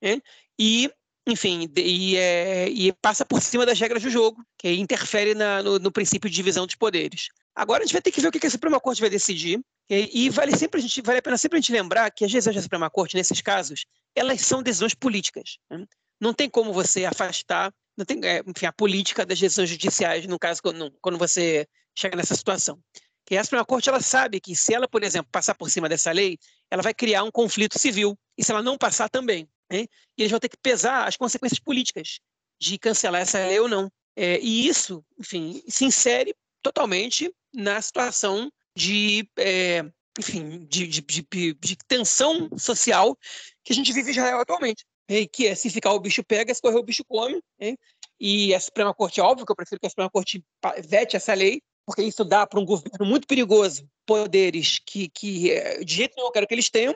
[0.00, 0.20] né?
[0.60, 0.90] e
[1.30, 5.78] enfim, e, é, e, passa por cima das regras do jogo, que interfere na, no,
[5.78, 7.28] no, princípio de divisão dos poderes.
[7.54, 10.26] Agora a gente vai ter que ver o que a Suprema Corte vai decidir, e,
[10.26, 12.56] e vale, sempre a gente, vale a pena sempre a gente lembrar que as decisões
[12.56, 15.58] da Suprema Corte, nesses casos, elas são decisões políticas.
[15.70, 15.84] Né?
[16.20, 20.38] Não tem como você afastar não tem, é, enfim, a política das decisões judiciais, no
[20.38, 22.78] caso, quando, quando você chega nessa situação.
[23.26, 26.10] Que a Suprema Corte ela sabe que se ela, por exemplo, passar por cima dessa
[26.10, 26.38] lei,
[26.70, 28.18] ela vai criar um conflito civil.
[28.38, 29.48] E se ela não passar também.
[29.70, 29.82] Né?
[30.16, 32.18] E eles vão ter que pesar as consequências políticas
[32.60, 33.90] de cancelar essa lei ou não.
[34.16, 39.82] É, e isso, enfim, se insere totalmente na situação de, é,
[40.18, 43.16] enfim, de, de, de, de, tensão social
[43.64, 44.84] que a gente vive em Israel atualmente.
[45.08, 47.42] E que é se ficar o bicho pega, se correr o bicho come.
[48.18, 50.44] E a Suprema Corte, óbvio que eu prefiro que a Suprema Corte
[50.84, 55.84] vete essa lei, porque isso dá para um governo muito perigoso poderes que, que eh,
[55.84, 56.94] de jeito nenhum eu quero que eles tenham.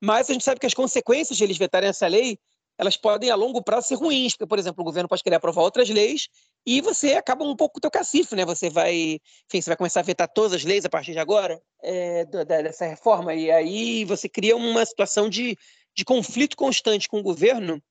[0.00, 2.38] Mas a gente sabe que as consequências de eles vetarem essa lei
[2.78, 5.62] elas podem a longo prazo ser ruins, porque, por exemplo, o governo pode querer aprovar
[5.62, 6.28] outras leis
[6.64, 8.44] e você acaba um pouco com o teu cacife, né?
[8.44, 11.60] Você vai, enfim, você vai começar a vetar todas as leis a partir de agora,
[11.82, 15.58] é, dessa reforma, e aí você cria uma situação de,
[15.92, 17.82] de conflito constante com o governo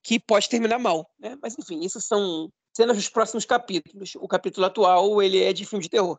[0.00, 1.36] que pode terminar mal, né?
[1.42, 4.12] Mas, enfim, isso são cenas dos próximos capítulos.
[4.14, 6.16] O capítulo atual, ele é de filme de terror.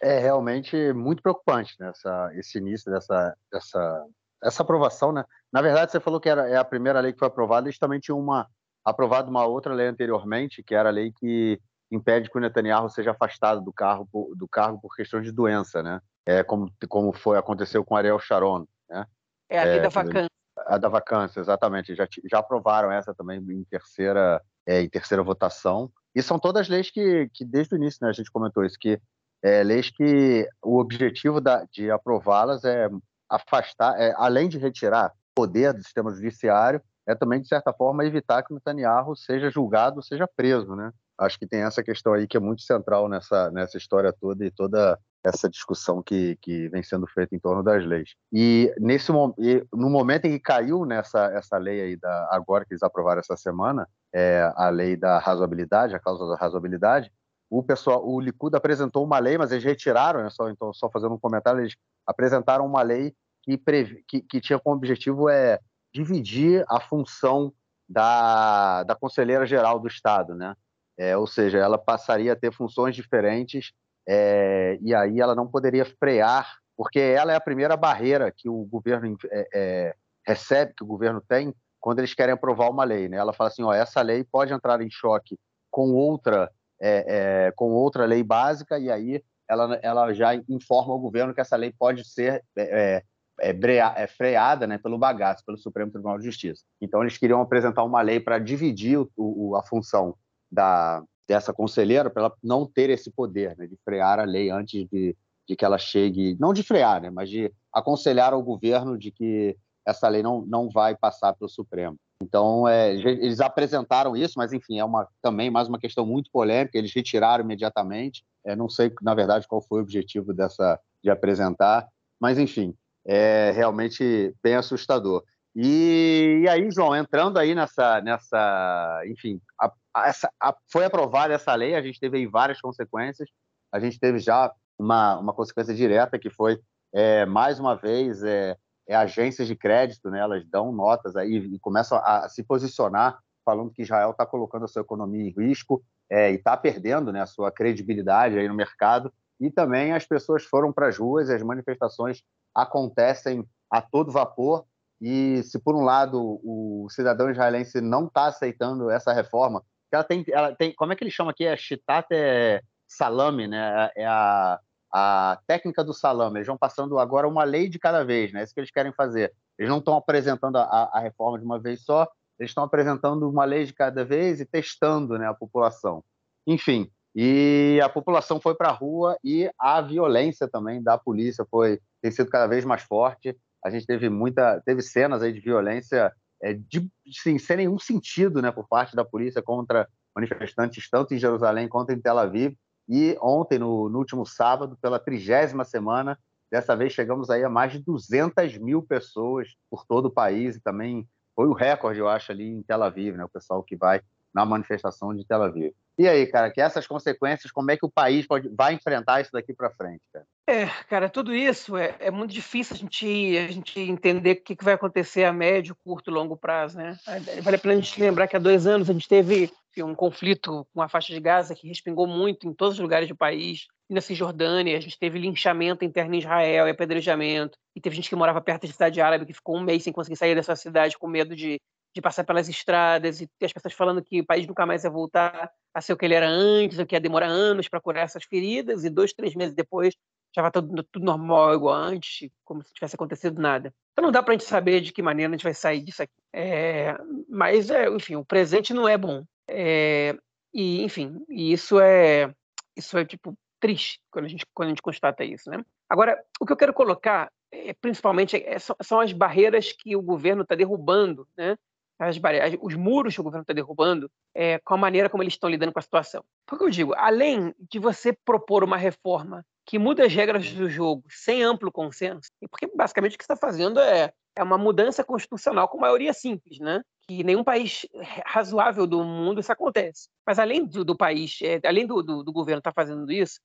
[0.00, 1.90] É realmente muito preocupante, né?
[1.90, 4.06] Essa, esse início dessa, dessa
[4.42, 5.24] essa aprovação, né?
[5.52, 8.00] Na verdade, você falou que era, é a primeira lei que foi aprovada, eles também
[8.00, 8.46] tinham uma,
[8.84, 13.12] aprovado uma outra lei anteriormente, que era a lei que impede que o Netanyahu seja
[13.12, 16.00] afastado do, cargo do cargo por questão de doença, né?
[16.24, 19.06] É, como, como foi, aconteceu com Ariel Sharon, né?
[19.48, 20.30] É a lei é, da vacância.
[20.66, 21.94] A da vacância, exatamente.
[21.94, 25.90] Já, já aprovaram essa também em terceira, é, em terceira votação.
[26.14, 29.00] E são todas leis que, que desde o início, né, a gente comentou isso, que
[29.42, 32.88] é, leis que o objetivo da, de aprová-las é
[33.30, 38.42] afastar, é, além de retirar poder do sistema judiciário, é também, de certa forma, evitar
[38.42, 40.90] que o Netanyahu seja julgado, seja preso, né?
[41.18, 44.50] Acho que tem essa questão aí que é muito central nessa, nessa história toda e
[44.50, 48.14] toda essa discussão que, que vem sendo feita em torno das leis.
[48.32, 52.82] E nesse no momento em que caiu nessa essa lei aí da agora que eles
[52.82, 57.10] aprovaram essa semana, é, a lei da razoabilidade, a causa da razoabilidade,
[57.48, 61.14] o pessoal, o Likud apresentou uma lei, mas eles retiraram, né, só então só fazendo
[61.14, 65.60] um comentário, eles apresentaram uma lei que, previ, que, que tinha como objetivo é
[65.94, 67.52] dividir a função
[67.88, 70.54] da, da conselheira geral do Estado, né?
[70.98, 73.72] É, ou seja, ela passaria a ter funções diferentes
[74.08, 78.64] é, e aí ela não poderia frear, porque ela é a primeira barreira que o
[78.64, 79.94] governo é, é,
[80.26, 83.16] recebe, que o governo tem quando eles querem aprovar uma lei, né?
[83.16, 85.38] Ela fala assim, ó, essa lei pode entrar em choque
[85.70, 86.50] com outra
[86.80, 91.40] é, é, com outra lei básica e aí ela, ela já informa o governo que
[91.40, 93.02] essa lei pode ser é,
[93.40, 96.62] é, brea, é freada né, pelo bagaço, pelo Supremo Tribunal de Justiça.
[96.80, 100.16] Então, eles queriam apresentar uma lei para dividir o, o, a função
[100.50, 104.88] da, dessa conselheira, para ela não ter esse poder né, de frear a lei antes
[104.88, 105.16] de,
[105.48, 109.56] de que ela chegue, não de frear, né, mas de aconselhar ao governo de que
[109.86, 111.96] essa lei não, não vai passar pelo Supremo.
[112.22, 116.76] Então, é, eles apresentaram isso, mas enfim, é uma, também mais uma questão muito polêmica.
[116.78, 118.24] Eles retiraram imediatamente.
[118.44, 121.86] É, não sei, na verdade, qual foi o objetivo dessa de apresentar,
[122.20, 122.74] mas enfim,
[123.06, 125.22] é realmente bem assustador.
[125.54, 131.32] E, e aí, João, entrando aí nessa, nessa, enfim, a, a, essa, a, foi aprovada
[131.32, 131.74] essa lei.
[131.74, 133.28] A gente teve aí várias consequências.
[133.72, 136.58] A gente teve já uma, uma consequência direta que foi
[136.92, 138.56] é, mais uma vez é,
[138.88, 143.70] é, agências de crédito, né, elas dão notas aí e começam a, se posicionar falando
[143.70, 147.26] que Israel está colocando a sua economia em risco é, e está perdendo né, a
[147.26, 149.12] sua credibilidade aí no mercado.
[149.40, 152.22] E também as pessoas foram para as ruas, e as manifestações
[152.54, 154.64] acontecem a todo vapor.
[155.00, 160.24] E se por um lado o cidadão israelense não está aceitando essa reforma, ela tem,
[160.28, 161.44] ela tem, como é que ele chama aqui?
[161.44, 163.90] É shitat é salame, né?
[163.94, 164.58] É a
[164.98, 166.38] a técnica do salame.
[166.38, 168.40] Eles vão passando agora uma lei de cada vez, né?
[168.40, 169.30] É isso que eles querem fazer.
[169.58, 173.44] Eles não estão apresentando a, a reforma de uma vez só, eles estão apresentando uma
[173.44, 176.02] lei de cada vez e testando né, a população.
[176.46, 181.78] Enfim, e a população foi para a rua e a violência também da polícia foi
[182.00, 183.36] tem sido cada vez mais forte.
[183.62, 186.10] A gente teve muita, teve cenas aí de violência
[186.42, 191.18] é, de, sim, sem nenhum sentido, né, por parte da polícia contra manifestantes tanto em
[191.18, 192.54] Jerusalém quanto em Tel Aviv.
[192.88, 196.18] E ontem, no, no último sábado, pela trigésima semana,
[196.50, 200.60] dessa vez chegamos aí a mais de 200 mil pessoas por todo o país e
[200.60, 203.24] também foi o recorde, eu acho, ali em Tel Aviv, né?
[203.24, 204.00] O pessoal que vai
[204.32, 205.72] na manifestação de Tel Aviv.
[205.98, 209.32] E aí, cara, que essas consequências, como é que o país pode, vai enfrentar isso
[209.32, 210.26] daqui para frente, cara?
[210.46, 214.54] É, cara, tudo isso é, é muito difícil a gente, a gente entender o que,
[214.54, 216.98] que vai acontecer a médio, curto e longo prazo, né?
[217.42, 219.50] Vale a pena a gente lembrar que há dois anos a gente teve
[219.84, 223.16] um conflito com a faixa de Gaza que respingou muito em todos os lugares do
[223.16, 223.66] país.
[223.88, 227.58] E na Cisjordânia, a gente teve linchamento interno em Israel e apedrejamento.
[227.74, 230.16] E teve gente que morava perto de cidade árabe que ficou um mês sem conseguir
[230.16, 231.60] sair dessa cidade com medo de
[231.96, 235.50] de passar pelas estradas e as pessoas falando que o país nunca mais ia voltar
[235.72, 238.22] a ser o que ele era antes, ou que ia demorar anos para curar essas
[238.24, 239.94] feridas, e dois, três meses depois
[240.34, 243.72] já vai tudo, tudo normal, igual antes, como se tivesse acontecido nada.
[243.92, 246.02] Então não dá para a gente saber de que maneira a gente vai sair disso
[246.02, 246.12] aqui.
[246.34, 246.94] É,
[247.30, 249.24] mas, é, enfim, o presente não é bom.
[249.48, 250.16] É,
[250.52, 252.32] e, enfim, e isso é,
[252.76, 255.64] isso é tipo triste quando a gente, quando a gente constata isso, né?
[255.88, 260.42] Agora, o que eu quero colocar, é, principalmente, é, são as barreiras que o governo
[260.42, 261.56] está derrubando, né?
[261.98, 265.34] As barreiras, os muros que o governo está derrubando é, com a maneira como eles
[265.34, 266.22] estão lidando com a situação.
[266.46, 271.04] Porque eu digo, além de você propor uma reforma que muda as regras do jogo
[271.08, 275.78] sem amplo consenso, porque basicamente o que está fazendo é, é uma mudança constitucional com
[275.78, 276.82] maioria simples, né?
[277.08, 277.86] que nenhum país
[278.24, 280.08] razoável do mundo isso acontece.
[280.26, 283.40] Mas além do, do país, é, além do, do, do governo estar tá fazendo isso,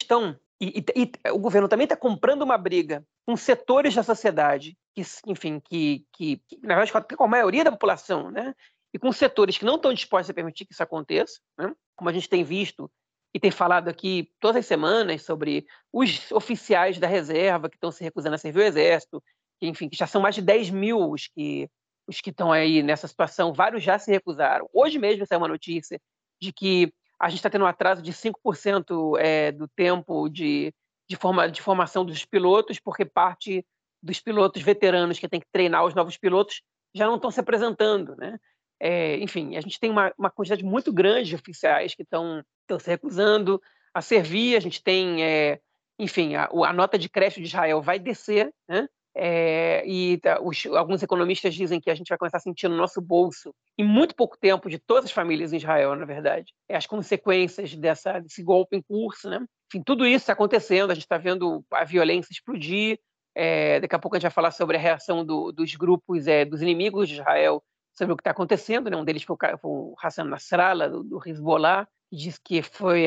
[0.00, 4.76] estão e, e, e, o governo também está comprando uma briga com setores da sociedade
[4.94, 8.54] que, enfim, que, que, que na verdade com a maioria da população, né?
[8.94, 11.74] E com setores que não estão dispostos a permitir que isso aconteça, né?
[11.96, 12.90] Como a gente tem visto
[13.34, 18.04] e tem falado aqui todas as semanas sobre os oficiais da reserva que estão se
[18.04, 19.22] recusando a servir o exército,
[19.68, 21.68] enfim, que já são mais de 10 mil os que
[22.06, 24.68] os que estão aí nessa situação, vários já se recusaram.
[24.72, 26.00] Hoje mesmo saiu uma notícia
[26.40, 30.74] de que a gente está tendo um atraso de 5% é, do tempo de,
[31.08, 33.64] de, forma, de formação dos pilotos, porque parte
[34.02, 36.60] dos pilotos veteranos que tem que treinar os novos pilotos
[36.92, 38.38] já não estão se apresentando, né?
[38.80, 42.42] É, enfim, a gente tem uma, uma, quantidade muito grande de oficiais que estão
[42.80, 43.62] se recusando
[43.94, 44.56] a servir.
[44.56, 45.60] A gente tem, é,
[45.96, 48.88] enfim, a, a, nota de crédito de Israel vai descer, né?
[49.14, 52.76] É, e tá, os, alguns economistas dizem que a gente vai começar a sentir no
[52.76, 56.76] nosso bolso, em muito pouco tempo, de todas as famílias em Israel, na verdade, é,
[56.76, 59.28] as consequências dessa, desse golpe em curso.
[59.28, 59.44] Né?
[59.68, 62.98] Enfim, tudo isso está acontecendo, a gente está vendo a violência explodir.
[63.34, 66.60] É, daqui a pouco a gente vai falar sobre a reação do, dos grupos, dos
[66.62, 67.62] inimigos de Israel,
[67.94, 68.90] sobre o que está acontecendo.
[68.90, 68.96] Né?
[68.96, 73.06] Um deles foi o, foi o Hassan Nasrallah, do, do Hezbollah, que diz que foi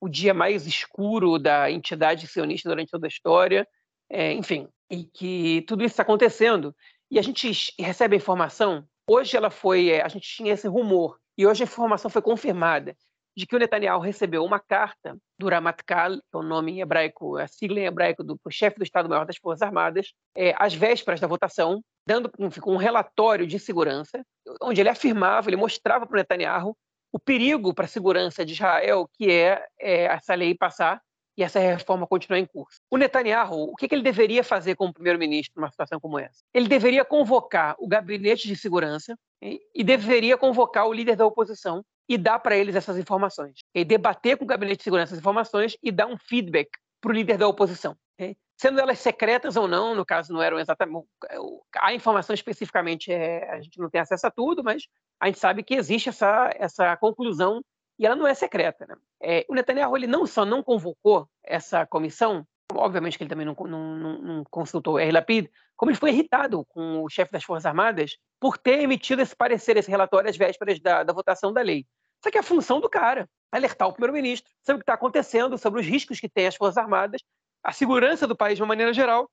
[0.00, 3.66] o dia mais escuro da entidade sionista durante toda a história.
[4.10, 6.76] É, enfim, e que tudo isso está acontecendo.
[7.10, 11.18] E a gente recebe a informação, hoje ela foi, é, a gente tinha esse rumor,
[11.36, 12.94] e hoje a informação foi confirmada,
[13.34, 17.38] de que o Netanyahu recebeu uma carta do Ramatkal, que é o nome em hebraico,
[17.38, 21.26] a sigla em hebraico do chefe do Estado-Maior das Forças Armadas, é, às vésperas da
[21.26, 22.30] votação, dando
[22.66, 24.22] um relatório de segurança,
[24.60, 26.76] onde ele afirmava, ele mostrava para o Netanyahu
[27.10, 31.00] o perigo para a segurança de Israel que é, é essa lei passar
[31.36, 32.80] e essa reforma continuar em curso.
[32.90, 36.42] O Netanyahu, o que ele deveria fazer como primeiro-ministro numa situação como essa?
[36.52, 42.18] Ele deveria convocar o gabinete de segurança e deveria convocar o líder da oposição e
[42.18, 43.60] dar para eles essas informações.
[43.74, 47.14] E debater com o gabinete de segurança essas informações e dar um feedback para o
[47.14, 47.96] líder da oposição.
[48.62, 51.04] Sendo elas secretas ou não, no caso não eram exatamente.
[51.78, 54.84] A informação especificamente, é, a gente não tem acesso a tudo, mas
[55.18, 57.60] a gente sabe que existe essa, essa conclusão
[57.98, 58.86] e ela não é secreta.
[58.86, 58.96] Né?
[59.20, 63.54] É, o Netanyahu ele não só não convocou essa comissão, obviamente que ele também não,
[63.54, 65.12] não, não consultou o R.
[65.12, 69.34] Lapid, como ele foi irritado com o chefe das Forças Armadas por ter emitido esse
[69.34, 71.86] parecer, esse relatório às vésperas da, da votação da lei.
[72.20, 75.58] Isso aqui é a função do cara, alertar o primeiro-ministro sobre o que está acontecendo,
[75.58, 77.20] sobre os riscos que tem as Forças Armadas,
[77.64, 79.28] a segurança do país de uma maneira geral,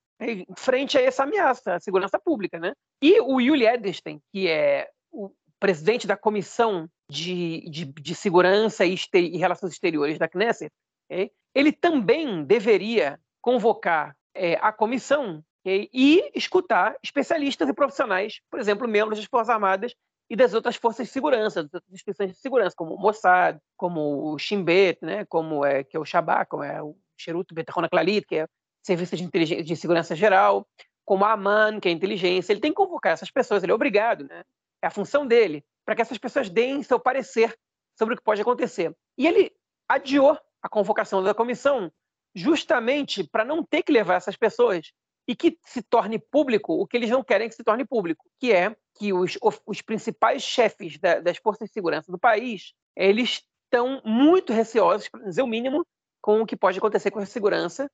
[0.58, 2.60] frente a essa ameaça, a segurança pública.
[2.60, 2.74] Né?
[3.02, 8.96] E o Yuli Edelstein, que é o presidente da comissão de, de, de segurança e,
[9.14, 10.72] e, relações exteriores da Knesset,
[11.10, 11.32] okay?
[11.56, 15.90] ele também deveria convocar é, a comissão okay?
[15.92, 19.96] e escutar especialistas e profissionais, por exemplo, membros das Forças Armadas
[20.30, 24.32] e das outras forças de segurança, das outras instituições de segurança, como o Mossad, como
[24.32, 24.64] o Shin
[25.02, 28.48] né, como é, que é o Shabak, como é o Sherut Betachon Klalit, que é
[28.84, 30.68] Serviço de, de Segurança Geral,
[31.04, 32.54] como a AMAN, que é a inteligência.
[32.54, 34.44] Ele tem que convocar essas pessoas, ele é obrigado, né?
[34.82, 37.58] é a função dele para que essas pessoas deem seu parecer
[37.98, 38.96] sobre o que pode acontecer.
[39.18, 39.52] E ele
[39.88, 41.92] adiou a convocação da comissão
[42.36, 44.92] justamente para não ter que levar essas pessoas
[45.28, 48.54] e que se torne público o que eles não querem que se torne público, que
[48.54, 54.00] é que os, os principais chefes da, das forças de segurança do país eles estão
[54.06, 55.84] muito receosos, para dizer o mínimo,
[56.22, 57.90] com o que pode acontecer com a segurança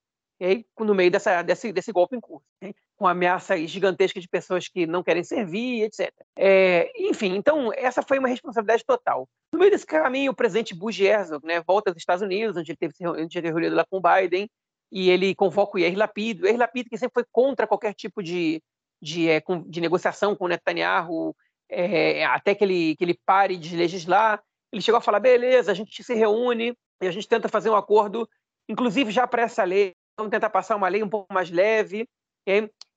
[0.79, 2.75] no meio dessa, desse, desse golpe em curso, okay?
[2.97, 6.11] com ameaça gigantesca de pessoas que não querem servir, etc.
[6.37, 9.27] É, enfim, então essa foi uma responsabilidade total.
[9.53, 12.77] No meio desse caminho, o presidente Bush Herzog né, volta dos Estados Unidos, onde ele
[12.77, 14.49] teve, ele reunido lá com o Biden,
[14.91, 16.41] e ele convoca o Yair Lapid.
[16.41, 18.61] O Yair Lapid, que sempre foi contra qualquer tipo de,
[19.01, 21.35] de, é, de negociação com o Netanyahu,
[21.69, 25.75] é, até que ele, que ele pare de legislar, ele chegou a falar, beleza, a
[25.75, 28.29] gente se reúne e a gente tenta fazer um acordo,
[28.69, 32.07] inclusive já para essa lei, vamos tentar passar uma lei um pouco mais leve.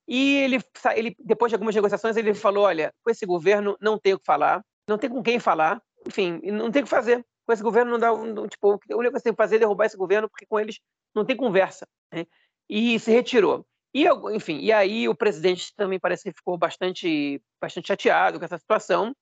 [0.08, 0.58] E ele,
[0.96, 4.24] ele, depois de algumas negociações, ele falou: olha, com esse governo não tem o que
[4.24, 7.24] falar, não tem com quem falar, enfim, não tem o que fazer.
[7.46, 9.86] Com esse governo não dá, um, tipo, única coisa que tem que fazer é derrubar
[9.86, 10.78] esse governo, porque com eles
[11.14, 11.86] não tem conversa.
[12.12, 12.26] Né?
[12.68, 13.66] E se retirou.
[13.94, 14.04] E,
[14.34, 19.14] enfim, e aí o presidente também parece que ficou bastante, bastante chateado com essa situação.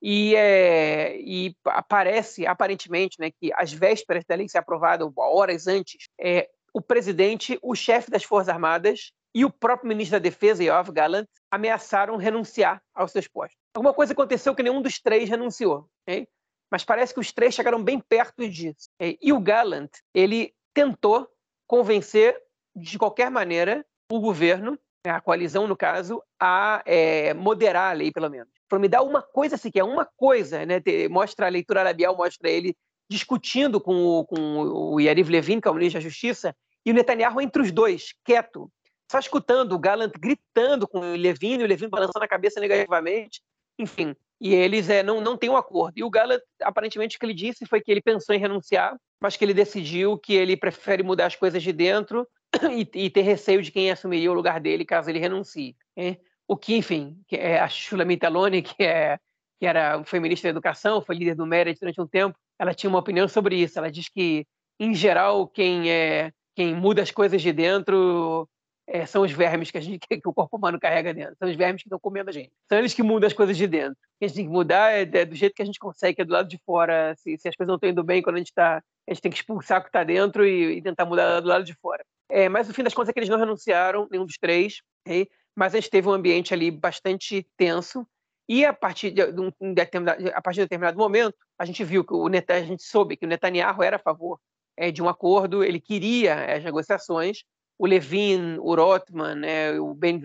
[0.00, 6.08] E, é, e aparece, aparentemente, né, que às vésperas da lei ser aprovada, horas antes,
[6.20, 6.48] é,
[6.78, 11.26] o presidente, o chefe das Forças Armadas e o próprio ministro da Defesa, Yoav Gallant,
[11.50, 13.58] ameaçaram renunciar aos seus postos.
[13.74, 16.28] Alguma coisa aconteceu que nenhum dos três renunciou, okay?
[16.70, 18.88] mas parece que os três chegaram bem perto disso.
[18.94, 19.18] Okay?
[19.20, 21.28] E o Gallant, ele tentou
[21.66, 22.40] convencer,
[22.76, 28.12] de qualquer maneira, o governo, né, a coalizão no caso, a é, moderar a lei,
[28.12, 28.52] pelo menos.
[28.68, 30.80] Para me dar uma coisa sequer, uma coisa, né?
[31.10, 32.76] mostra a leitura labial, mostra ele
[33.10, 34.60] discutindo com o, com
[34.92, 36.54] o Yariv Levin, que é o ministro da Justiça,
[36.88, 38.72] e o Netanyahu entre os dois, quieto,
[39.12, 43.42] só escutando o Gallant gritando com o Levin, e o Levin balançando a cabeça negativamente,
[43.78, 44.16] enfim.
[44.40, 45.98] E eles é, não, não têm um acordo.
[45.98, 49.36] E o Gallant, aparentemente, o que ele disse foi que ele pensou em renunciar, mas
[49.36, 52.26] que ele decidiu que ele prefere mudar as coisas de dentro
[52.72, 55.76] e, e ter receio de quem assumiria o lugar dele caso ele renuncie.
[55.94, 56.16] Né?
[56.46, 59.18] O que, enfim, que é a Shulamit Aloni, que, é,
[59.60, 62.88] que era, foi ministra da Educação, foi líder do Merit durante um tempo, ela tinha
[62.88, 63.78] uma opinião sobre isso.
[63.78, 64.46] Ela diz que,
[64.80, 68.48] em geral, quem, é, quem muda as coisas de dentro
[68.84, 71.36] é, são os vermes que, gente, que o corpo humano carrega dentro.
[71.38, 72.50] São os vermes que estão comendo a gente.
[72.68, 73.92] São eles que mudam as coisas de dentro.
[73.92, 76.16] O que a gente tem que mudar é, é do jeito que a gente consegue,
[76.16, 77.14] que é do lado de fora.
[77.14, 78.82] Se, se as coisas não estão indo bem, quando a gente está.
[79.08, 81.64] A gente tem que expulsar o que está dentro e, e, tentar mudar do lado
[81.64, 82.04] de fora.
[82.28, 84.82] É, mas no fim das contas é que eles não renunciaram, nenhum dos três.
[85.06, 85.28] Okay?
[85.58, 88.06] mas a gente teve um ambiente ali bastante tenso.
[88.48, 89.22] E a partir de,
[89.60, 92.66] um determinado, a partir de um determinado momento, a gente viu que o Netanyahu, a
[92.66, 94.40] gente soube que o Netanyahu era a favor
[94.78, 97.42] é, de um acordo, ele queria as negociações.
[97.78, 100.20] O Levin, o Rotman, né, o Ben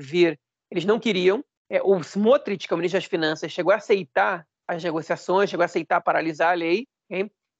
[0.71, 1.43] eles não queriam.
[1.69, 5.63] É, o Smotrich, que é o ministro das Finanças, chegou a aceitar as negociações, chegou
[5.63, 6.87] a aceitar paralisar a lei.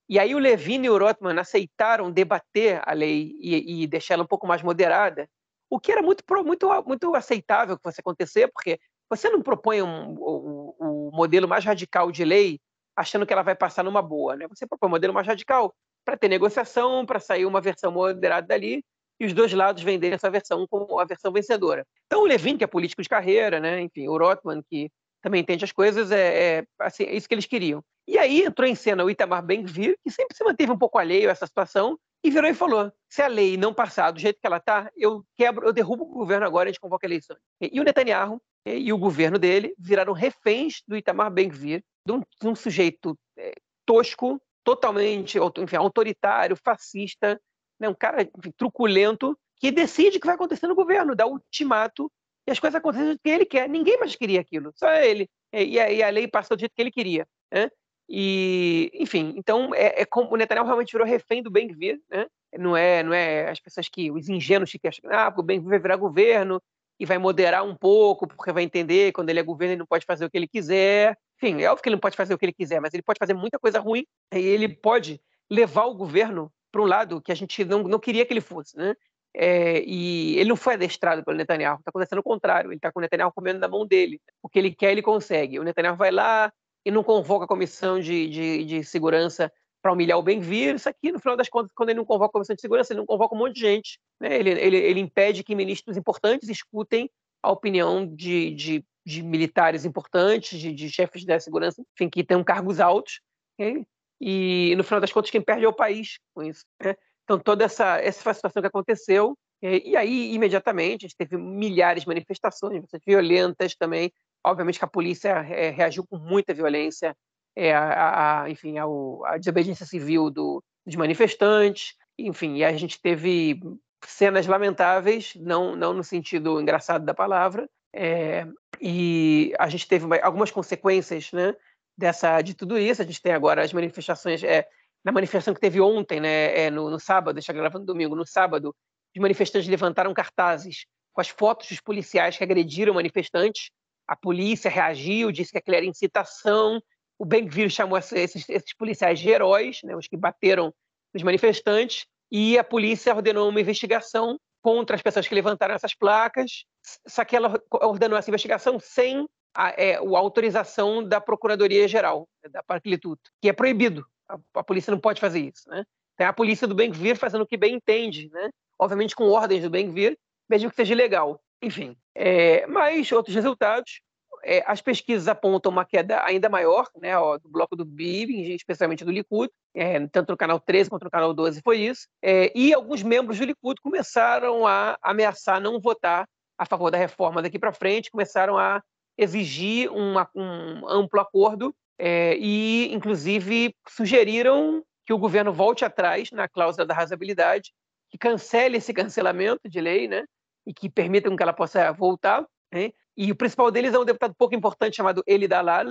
[0.09, 4.27] E aí o Levin e o Rotman aceitaram debater a lei e, e deixá-la um
[4.27, 5.27] pouco mais moderada
[5.73, 8.79] o que era muito, muito, muito aceitável que fosse acontecer, porque
[9.09, 12.59] você não propõe um, o, o, modelo mais radical de lei
[12.95, 14.47] achando que ela vai passar numa boa, né?
[14.49, 15.73] Você propõe um modelo mais radical
[16.03, 18.83] para ter negociação, para sair uma versão moderada dali
[19.19, 21.85] e os dois lados venderem essa versão como a versão vencedora.
[22.07, 23.81] Então o Levin, que é político de carreira, né?
[23.81, 24.89] Enfim, o Rotman, que
[25.21, 27.81] também entende as coisas, é, é, assim, é isso que eles queriam.
[28.05, 31.29] E aí entrou em cena o Itamar Ben-Gvir, que sempre se manteve um pouco alheio
[31.29, 34.47] a essa situação, e virou e falou: se a lei não passar do jeito que
[34.47, 37.39] ela está, eu quebro, eu derrubo o governo agora e a gente convoca eleições.
[37.61, 42.47] E o Netanyahu e o governo dele viraram reféns do Itamar Ben-Gvir, de, um, de
[42.47, 43.53] um, sujeito é,
[43.85, 47.39] tosco, totalmente enfim, autoritário, fascista,
[47.79, 52.11] né, um cara enfim, truculento, que decide o que vai acontecer no governo, dá ultimato
[52.47, 53.69] e as coisas acontecem do que ele quer.
[53.69, 55.29] Ninguém mais queria aquilo, só ele.
[55.53, 57.25] E a, e a lei passou do jeito que ele queria.
[57.51, 57.69] Né?
[58.09, 62.27] E, enfim, então é, é como o Netanyahu realmente virou refém do Ben-Gvir, né?
[62.57, 65.79] Não é, não é as pessoas que os ingênuos que acham, ah, o Ben-Gvir vai
[65.79, 66.61] virar governo
[66.99, 70.05] e vai moderar um pouco porque vai entender quando ele é governo ele não pode
[70.05, 71.17] fazer o que ele quiser.
[71.43, 73.19] Enfim, é óbvio que ele não pode fazer o que ele quiser, mas ele pode
[73.19, 75.19] fazer muita coisa ruim e ele pode
[75.49, 78.77] levar o governo para um lado que a gente não, não queria que ele fosse,
[78.77, 78.95] né?
[79.35, 82.99] É, e ele não foi adestrado pelo Netanyahu, está acontecendo o contrário, ele está com
[82.99, 84.21] o Netanyahu comendo na mão dele.
[84.41, 85.59] O que ele quer, ele consegue.
[85.59, 86.53] O Netanyahu vai lá,
[86.85, 90.75] e não convoca a comissão de, de, de segurança para humilhar o Benvir.
[90.75, 92.99] Isso aqui, no final das contas, quando ele não convoca a comissão de segurança, ele
[92.99, 93.99] não convoca um monte de gente.
[94.19, 94.37] Né?
[94.37, 97.09] Ele, ele, ele impede que ministros importantes escutem
[97.41, 102.43] a opinião de, de, de militares importantes, de, de, chefes da segurança, enfim, que tenham
[102.43, 103.21] cargos altos.
[103.53, 103.85] Okay?
[104.21, 106.65] E, no final das contas, quem perde é o país com isso.
[106.81, 106.95] Né?
[107.23, 109.37] Então, toda essa, essa situação que aconteceu.
[109.61, 114.11] E aí, imediatamente, a gente teve milhares de manifestações, violentas também,
[114.45, 117.15] Obviamente que a polícia é, reagiu com muita violência,
[117.55, 123.01] é, a, a, enfim, ao, a desobediência civil do, dos manifestantes, enfim, e a gente
[123.01, 123.59] teve
[124.05, 128.45] cenas lamentáveis, não, não no sentido engraçado da palavra, é,
[128.81, 131.53] e a gente teve algumas consequências, né,
[131.97, 133.01] dessa de tudo isso.
[133.01, 134.67] A gente tem agora as manifestações, é,
[135.03, 138.75] na manifestação que teve ontem, né, é, no, no sábado, está gravando domingo, no sábado,
[139.15, 143.69] os manifestantes levantaram cartazes com as fotos dos policiais que agrediram manifestantes
[144.07, 146.81] a polícia reagiu, disse que aquilo era incitação.
[147.17, 150.73] O Ben-Gvir chamou esses, esses, policiais de heróis, né, os que bateram
[151.13, 156.63] nos manifestantes, e a polícia ordenou uma investigação contra as pessoas que levantaram essas placas.
[157.05, 162.63] Só que ela ordenou essa investigação sem a, é, a autorização da Procuradoria-Geral, né, da
[162.63, 164.05] Paraclituto, que é proibido.
[164.27, 165.69] A, a, polícia não pode fazer isso.
[165.69, 165.83] Né?
[166.17, 168.49] Tem a polícia do Ben-Gvir fazendo o que bem entende, né?
[168.79, 170.17] obviamente com ordens do Ben-Gvir,
[170.49, 171.39] mesmo que seja ilegal.
[171.61, 174.01] Enfim, é, mas outros resultados,
[174.43, 179.05] é, as pesquisas apontam uma queda ainda maior né, ó, do bloco do BIB, especialmente
[179.05, 182.73] do Likud, é, tanto no canal 13 quanto no canal 12 foi isso, é, e
[182.73, 186.27] alguns membros do Likud começaram a ameaçar não votar
[186.57, 188.81] a favor da reforma daqui para frente, começaram a
[189.17, 196.47] exigir uma, um amplo acordo é, e, inclusive, sugeriram que o governo volte atrás na
[196.47, 197.71] cláusula da razoabilidade
[198.09, 200.23] que cancele esse cancelamento de lei, né?
[200.65, 202.45] E que permitam que ela possa voltar.
[202.73, 202.91] Né?
[203.15, 205.85] E o principal deles é um deputado pouco importante chamado Eli Dalal,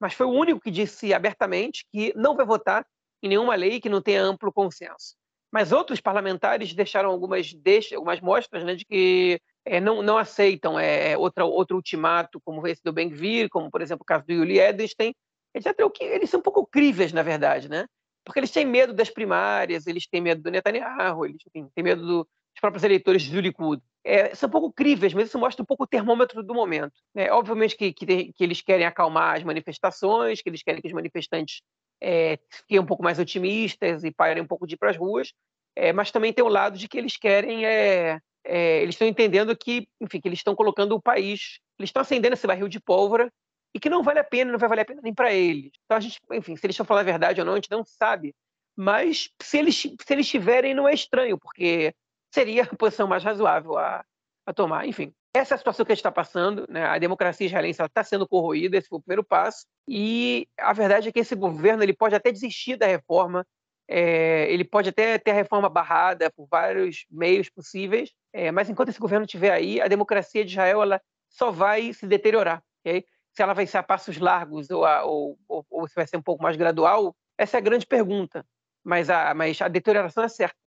[0.00, 2.86] mas foi o único que disse abertamente que não vai votar
[3.22, 5.16] em nenhuma lei que não tenha amplo consenso.
[5.52, 10.78] Mas outros parlamentares deixaram algumas, deixa, algumas mostras né, de que é, não, não aceitam
[10.78, 14.58] é, outra, outro ultimato, como esse do Ben-Gvir, como, por exemplo, o caso do Yuli
[14.58, 15.14] Edelstein,
[15.54, 15.80] etc.
[15.84, 17.86] O que eles são um pouco críveis, na verdade, né?
[18.24, 22.28] Porque eles têm medo das primárias, eles têm medo do Netanyahu, eles têm medo do,
[22.54, 23.82] dos próprios eleitores do Likud.
[24.04, 26.92] É, são um pouco críveis, mas isso mostra um pouco o termômetro do momento.
[27.14, 30.92] É, obviamente que, que, que, eles querem acalmar as manifestações, que eles querem que os
[30.92, 31.62] manifestantes
[32.02, 35.32] é, fiquem um pouco mais otimistas e parem um pouco de ir para as ruas,
[35.74, 39.56] é, mas também tem o lado de que eles querem, é, é, eles estão entendendo
[39.56, 43.32] que, enfim, que eles estão colocando o país, eles estão acendendo esse barril de pólvora
[43.74, 45.72] e que não vale a pena, não vai valer a pena nem para eles.
[45.84, 47.84] Então a gente, enfim, se eles estão falando a verdade ou não, a gente não
[47.84, 48.34] sabe.
[48.76, 51.94] Mas se eles, se eles tiverem, não é estranho, porque
[52.34, 54.04] seria a posição mais razoável a,
[54.44, 54.86] a tomar.
[54.86, 56.66] Enfim, essa é a situação que a gente está passando.
[56.68, 56.84] Né?
[56.84, 59.64] A democracia israelense está sendo corroída, esse foi o primeiro passo.
[59.88, 63.46] E a verdade é que esse governo ele pode até desistir da reforma,
[63.86, 68.88] é, ele pode até ter a reforma barrada por vários meios possíveis, é, mas enquanto
[68.88, 72.62] esse governo estiver aí, a democracia de Israel ela só vai se deteriorar.
[72.80, 73.04] Okay?
[73.32, 76.16] Se ela vai ser a passos largos ou, a, ou, ou, ou, se vai ser
[76.16, 78.44] um pouco mais gradual, essa é a grande pergunta.
[78.82, 80.63] Mas a, mas a deterioração é certa.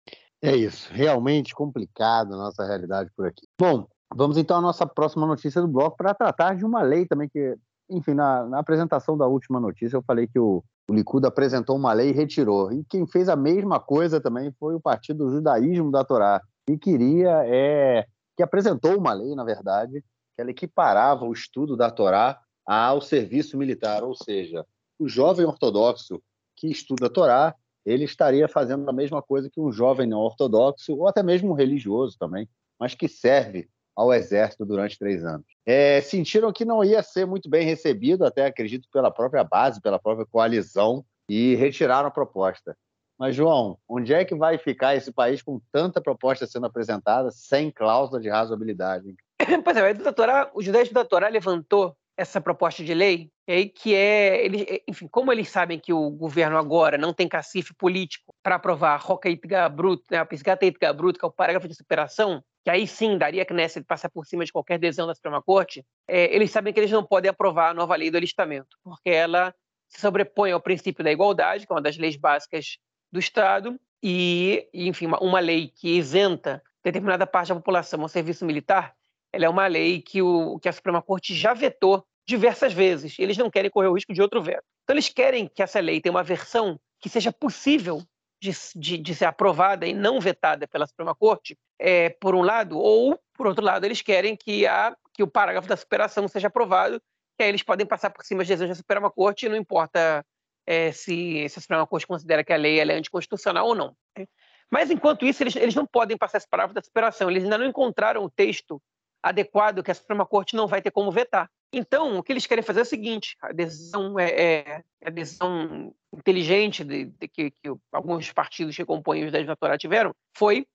[0.43, 3.47] É isso, realmente complicado a nossa realidade por aqui.
[3.59, 7.29] Bom, Vamos então à nossa próxima notícia do bloco para tratar de uma lei também
[7.29, 7.57] que,
[7.89, 11.93] enfim, na, na apresentação da última notícia eu falei que o, o Likud apresentou uma
[11.93, 12.71] lei e retirou.
[12.73, 16.77] E quem fez a mesma coisa também foi o Partido do Judaísmo da Torá, e
[16.77, 20.03] queria, é, que apresentou uma lei, na verdade,
[20.35, 24.65] que ela equiparava o estudo da Torá ao serviço militar, ou seja,
[24.99, 26.23] o jovem ortodoxo
[26.55, 27.55] que estuda a Torá,
[27.85, 31.55] ele estaria fazendo a mesma coisa que um jovem não ortodoxo, ou até mesmo um
[31.55, 35.47] religioso também, mas que serve ao Exército durante três anos.
[35.67, 39.99] É, sentiram que não ia ser muito bem recebido, até acredito, pela própria base, pela
[39.99, 42.77] própria coalizão, e retiraram a proposta.
[43.19, 47.71] Mas, João, onde é que vai ficar esse país com tanta proposta sendo apresentada sem
[47.71, 49.15] cláusula de razoabilidade?
[49.65, 53.31] Pois é, o, Torá, o judaísmo da levantou essa proposta de lei,
[53.75, 58.35] que é, ele, enfim, como eles sabem que o governo agora não tem cacife político
[58.43, 59.29] para aprovar Roca
[59.69, 63.45] Brut, né, a Pisgata Brut, que é o parágrafo de superação, que aí sim daria
[63.45, 66.79] que Knesset passar por cima de qualquer decisão da Suprema Corte, é, eles sabem que
[66.79, 69.53] eles não podem aprovar a nova lei do alistamento, porque ela
[69.89, 72.79] se sobrepõe ao princípio da igualdade, que é uma das leis básicas
[73.11, 78.45] do Estado, e, enfim, uma, uma lei que isenta determinada parte da população ao serviço
[78.45, 78.95] militar,
[79.33, 83.19] ela é uma lei que, o, que a Suprema Corte já vetou diversas vezes.
[83.19, 84.65] Eles não querem correr o risco de outro veto.
[84.85, 88.03] Então, eles querem que essa lei tenha uma versão que seja possível
[88.41, 92.77] de, de, de, ser aprovada e não vetada pela Suprema Corte, é, por um lado,
[92.77, 97.01] ou, por outro lado, eles querem que, a, que o parágrafo da superação seja aprovado,
[97.37, 100.25] que aí eles podem passar por cima das decisões da Suprema Corte e não importa
[100.67, 103.97] é, se, se, a Suprema Corte considera que a lei é anticonstitucional ou não.
[104.19, 104.27] Né?
[104.71, 107.67] Mas, enquanto isso, eles, eles não podem passar esse parágrafo da superação, eles ainda não
[107.67, 108.83] encontraram o texto
[109.23, 111.49] adequado que a Suprema Corte não vai ter como vetar.
[111.73, 115.95] Então, o que eles querem fazer é o seguinte: a decisão é, é a decisão
[116.13, 120.67] inteligente de, de que, que, alguns partidos que compõem os 10 da Torá tiveram foi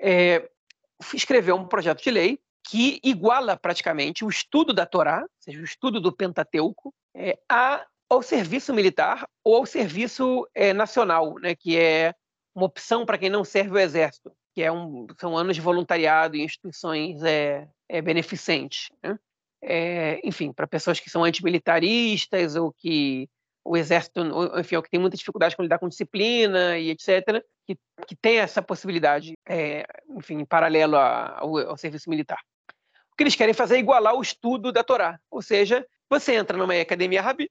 [0.00, 0.50] é,
[1.14, 5.64] escrever um projeto de lei que iguala praticamente o estudo da Torá, ou seja, o
[5.64, 11.78] estudo do Pentateuco, é, a, ao serviço militar ou ao serviço é, nacional, né, que
[11.78, 12.12] é
[12.54, 16.36] uma opção para quem não serve o exército, que é um, são anos de voluntariado
[16.36, 18.90] em instituições é beneficentes.
[19.02, 19.18] Né?
[19.66, 23.28] É, enfim, para pessoas que são antimilitaristas ou que
[23.64, 24.20] o exército,
[24.58, 28.38] enfim, ou que tem muita dificuldade com lidar com disciplina e etc., que, que tem
[28.38, 32.38] essa possibilidade, é, enfim, em paralelo ao, ao, serviço militar.
[33.10, 36.58] O que eles querem fazer é igualar o estudo da Torá, ou seja, você entra
[36.58, 37.50] numa academia, rabi,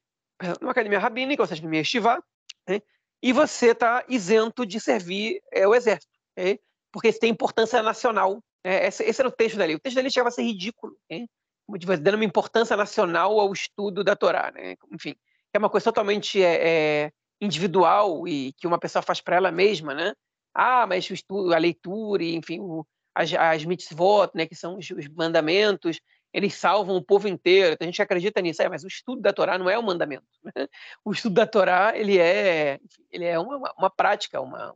[0.61, 2.22] numa academia rabínica, ou seja, numa estivá,
[2.68, 2.80] né,
[3.22, 6.59] e você está isento de servir é, o exército, né,
[6.91, 8.43] porque isso tem importância nacional.
[8.64, 9.76] Né, esse, esse, era o texto da lei.
[9.76, 11.26] O texto da lei chegava a ser ridículo, né,
[11.99, 14.51] dando uma importância nacional ao estudo da Torá.
[14.51, 15.16] Né, enfim,
[15.53, 16.59] é uma coisa totalmente é,
[17.05, 20.14] é, individual e que uma pessoa faz para ela mesma, né?
[20.53, 22.86] Ah, mas o estudo, a leitura, e, enfim, o,
[23.16, 25.99] as, as mitzvot, né, que são os, os, mandamentos,
[26.34, 27.74] eles salvam o povo inteiro.
[27.74, 30.26] Então, a gente acredita nisso, é, mas o estudo da Torá não é um mandamento.
[30.43, 30.68] Né?
[31.05, 32.80] O estudo da Torá ele é,
[33.11, 34.76] ele é uma, uma prática, uma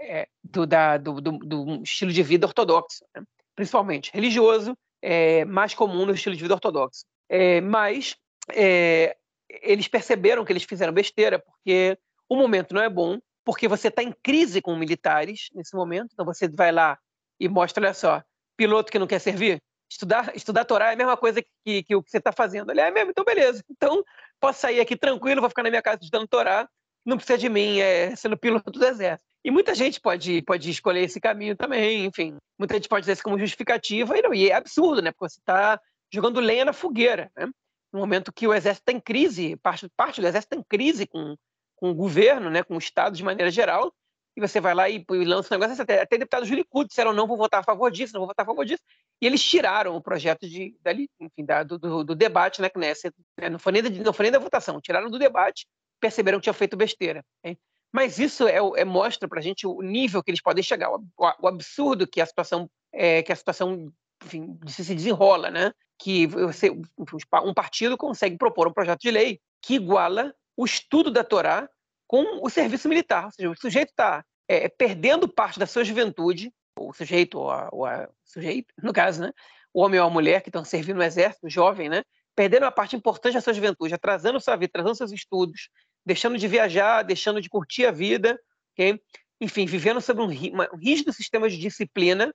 [0.00, 3.22] é, do, da, do, do, do, estilo de vida ortodoxo, né?
[3.54, 7.04] principalmente religioso, é mais comum no estilo de vida ortodoxo.
[7.28, 8.16] É, mas
[8.50, 9.16] é,
[9.48, 11.98] eles perceberam que eles fizeram besteira, porque
[12.28, 16.24] o momento não é bom, porque você está em crise com militares nesse momento, então
[16.24, 16.98] você vai lá
[17.40, 18.22] e mostra, olha só,
[18.56, 22.02] piloto que não quer servir, estudar, estudar Torá é a mesma coisa que, que o
[22.02, 22.70] que você está fazendo.
[22.70, 23.62] Ele é mesmo, então beleza.
[23.70, 24.04] Então,
[24.40, 26.68] posso sair aqui tranquilo, vou ficar na minha casa estudando Torá,
[27.04, 29.31] não precisa de mim é, sendo piloto do exército.
[29.44, 32.36] E muita gente pode, pode escolher esse caminho também, enfim.
[32.58, 35.10] Muita gente pode dizer isso como justificativa, e, não, e é absurdo, né?
[35.10, 35.80] Porque você está
[36.12, 37.46] jogando lenha na fogueira, né?
[37.92, 41.06] No momento que o exército está em crise, parte, parte do exército está em crise
[41.06, 41.36] com,
[41.76, 42.62] com o governo, né?
[42.62, 43.92] com o Estado de maneira geral,
[44.36, 47.12] e você vai lá e, e lança um negócio, até, até deputados do Likud disseram
[47.12, 48.82] não vou votar a favor disso, não vou votar a favor disso,
[49.20, 53.14] e eles tiraram o projeto de, dali, enfim, da, do, do, do, debate na Knesset,
[53.38, 53.50] né?
[53.50, 55.66] não, foi nem da, não foi nem da votação, tiraram do debate,
[56.00, 57.22] perceberam que tinham feito besteira.
[57.44, 57.58] Hein?
[57.92, 61.04] Mas isso é, é mostra para a gente o nível que eles podem chegar, o,
[61.16, 63.92] o absurdo que a situação, é, que a situação
[64.24, 65.72] enfim, se desenrola, né?
[65.98, 71.22] Que você, um partido consegue propor um projeto de lei que iguala o estudo da
[71.22, 71.68] Torá
[72.06, 73.26] com o serviço militar.
[73.26, 77.68] Ou seja, o sujeito está é, perdendo parte da sua juventude, o sujeito, ou a,
[77.72, 79.32] ou a, sujeito, no caso, né?
[79.72, 82.02] O homem ou a mulher que estão servindo no exército, jovem, né?
[82.34, 85.68] Perdendo uma parte importante da sua juventude, atrasando sua vida, atrasando seus estudos,
[86.04, 88.38] deixando de viajar, deixando de curtir a vida,
[88.72, 89.00] okay?
[89.40, 92.32] enfim, vivendo sob um, um rígido sistema de disciplina,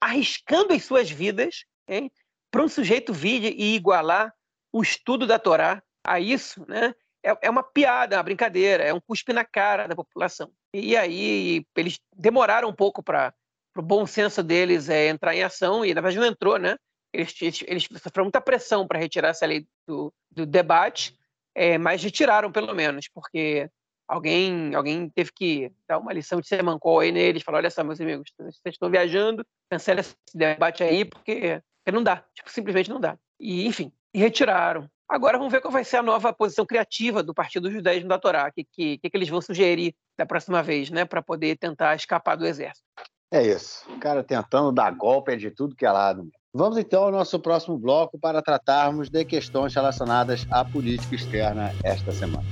[0.00, 2.10] arriscando as suas vidas okay?
[2.50, 4.32] para um sujeito vir e igualar
[4.72, 6.94] o estudo da Torá a isso, né?
[7.22, 10.50] É, é uma piada, é uma brincadeira, é um cuspe na cara da população.
[10.72, 13.34] E aí eles demoraram um pouco para
[13.76, 16.76] o bom senso deles é, entrar em ação, e na verdade não entrou, né?
[17.12, 21.16] Eles, eles, eles sofreram muita pressão para retirar essa lei do, do debate,
[21.58, 23.68] é, mas retiraram pelo menos, porque
[24.06, 28.00] alguém alguém teve que dar uma lição de semancol aí neles, falar, olha só, meus
[28.00, 33.00] amigos, vocês estão viajando, cancela esse debate aí, porque, porque não dá, tipo, simplesmente não
[33.00, 33.18] dá.
[33.40, 34.88] E, enfim, retiraram.
[35.08, 38.48] Agora vamos ver qual vai ser a nova posição criativa do Partido Judaísmo da Torá,
[38.48, 42.36] o que, que, que, eles vão sugerir da próxima vez, né, para poder tentar escapar
[42.36, 42.86] do exército.
[43.32, 46.30] É isso, o cara tentando dar golpe de tudo que é lado.
[46.54, 52.10] Vamos então ao nosso próximo bloco para tratarmos de questões relacionadas à política externa esta
[52.10, 52.44] semana.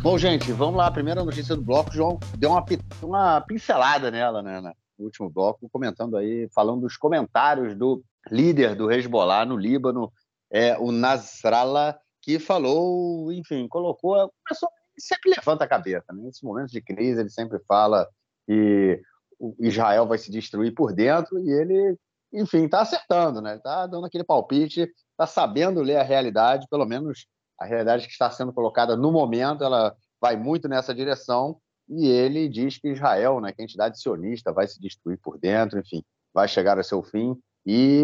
[0.00, 0.88] Bom, gente, vamos lá.
[0.88, 2.64] A primeira notícia do bloco, João deu uma,
[3.00, 8.90] uma pincelada nela, né, no último bloco, comentando aí, falando dos comentários do líder do
[8.90, 10.12] Hezbollah no Líbano,
[10.50, 14.32] é, o Nasrallah, que falou, enfim, colocou.
[14.44, 16.24] Começou, sempre levanta a cabeça, né?
[16.24, 18.04] Nesses momentos de crise, ele sempre fala
[18.46, 19.00] que
[19.58, 21.96] Israel vai se destruir por dentro e ele,
[22.32, 23.56] enfim, está acertando, né?
[23.56, 27.26] Está dando aquele palpite, está sabendo ler a realidade, pelo menos
[27.58, 32.48] a realidade que está sendo colocada no momento, ela vai muito nessa direção e ele
[32.48, 36.48] diz que Israel, né, que a entidade sionista vai se destruir por dentro, enfim, vai
[36.48, 37.36] chegar ao seu fim
[37.66, 38.02] e